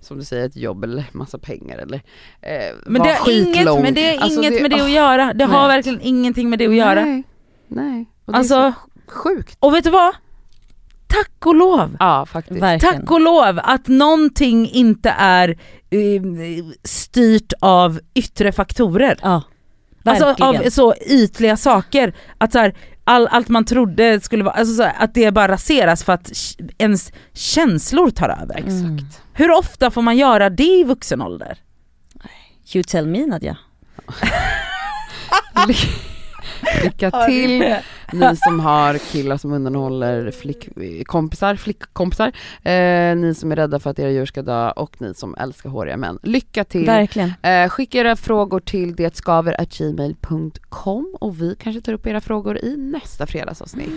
som 0.00 0.18
du 0.18 0.24
säger, 0.24 0.46
ett 0.46 0.56
jobb 0.56 0.84
eller 0.84 1.04
massa 1.12 1.38
pengar 1.38 1.78
eller 1.78 2.02
eh, 2.42 2.74
Men 2.86 3.02
det 3.02 3.12
har 3.12 3.30
inget, 3.30 3.82
men 3.82 3.94
det 3.94 4.14
är 4.16 4.20
Alltså, 4.20 4.42
inget 4.42 4.62
med 4.62 4.70
det 4.70 4.80
att 4.80 4.90
göra. 4.90 5.32
Det 5.34 5.44
har 5.44 5.68
nej. 5.68 5.76
verkligen 5.76 6.00
ingenting 6.00 6.50
med 6.50 6.58
det 6.58 6.66
att 6.66 6.74
göra. 6.74 7.04
Nej, 7.04 7.22
nej. 7.68 8.06
Och 8.24 8.32
det 8.32 8.38
Alltså, 8.38 8.72
sjukt. 9.06 9.56
och 9.60 9.74
vet 9.74 9.84
du 9.84 9.90
vad? 9.90 10.14
Tack 11.06 11.46
och 11.46 11.54
lov. 11.54 11.96
Ja 11.98 12.26
faktiskt. 12.26 12.62
Verkligen. 12.62 12.94
Tack 13.00 13.10
och 13.10 13.20
lov 13.20 13.60
att 13.62 13.88
någonting 13.88 14.68
inte 14.70 15.14
är 15.18 15.48
eh, 15.90 16.22
styrt 16.84 17.52
av 17.60 18.00
yttre 18.14 18.52
faktorer. 18.52 19.18
Ja. 19.22 19.42
Alltså 20.04 20.24
Verkligen. 20.24 20.66
av 20.66 20.70
så 20.70 20.94
ytliga 21.06 21.56
saker. 21.56 22.14
Att 22.38 22.52
så 22.52 22.58
här, 22.58 22.74
all, 23.10 23.26
allt 23.26 23.48
man 23.48 23.64
trodde 23.64 24.20
skulle 24.20 24.44
vara, 24.44 24.54
alltså 24.54 24.74
så 24.74 24.82
här, 24.82 24.94
att 24.98 25.14
det 25.14 25.30
bara 25.30 25.48
raseras 25.48 26.04
för 26.04 26.12
att 26.12 26.32
ens 26.78 27.12
känslor 27.32 28.10
tar 28.10 28.28
över. 28.28 28.58
Mm. 28.58 28.98
Hur 29.32 29.50
ofta 29.50 29.90
får 29.90 30.02
man 30.02 30.16
göra 30.16 30.50
det 30.50 30.78
i 30.80 30.84
vuxen 30.84 31.22
ålder? 31.22 31.58
You 32.74 32.82
tell 32.82 33.06
me 33.06 33.26
Nadja. 33.26 33.56
Ly- 36.62 36.84
Lycka 36.84 37.10
till 37.26 37.74
ni 38.12 38.36
som 38.36 38.60
har 38.60 38.98
killar 38.98 39.36
som 39.36 39.52
undanhåller 39.52 40.30
flick, 40.30 40.68
kompisar, 41.06 41.56
flickkompisar, 41.56 42.26
eh, 42.62 43.16
ni 43.16 43.34
som 43.36 43.52
är 43.52 43.56
rädda 43.56 43.78
för 43.78 43.90
att 43.90 43.98
era 43.98 44.10
djur 44.10 44.26
ska 44.26 44.42
dö 44.42 44.70
och 44.70 45.00
ni 45.00 45.14
som 45.14 45.34
älskar 45.34 45.70
håriga 45.70 45.96
män. 45.96 46.18
Lycka 46.22 46.64
till! 46.64 46.86
Verkligen. 46.86 47.32
Eh, 47.42 47.68
skicka 47.68 47.98
era 47.98 48.16
frågor 48.16 48.60
till 48.60 48.96
detskaver.gmail.com 48.96 51.16
och 51.20 51.40
vi 51.42 51.56
kanske 51.62 51.80
tar 51.82 51.92
upp 51.92 52.06
era 52.06 52.20
frågor 52.20 52.58
i 52.58 52.76
nästa 52.76 53.26
fredagsavsnitt. 53.26 53.90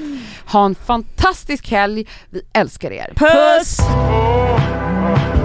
Ha 0.51 0.65
en 0.65 0.75
fantastisk 0.75 1.71
helg, 1.71 2.05
vi 2.29 2.41
älskar 2.53 2.91
er! 2.91 3.13
Puss! 3.15 3.79
Oh, 3.79 5.42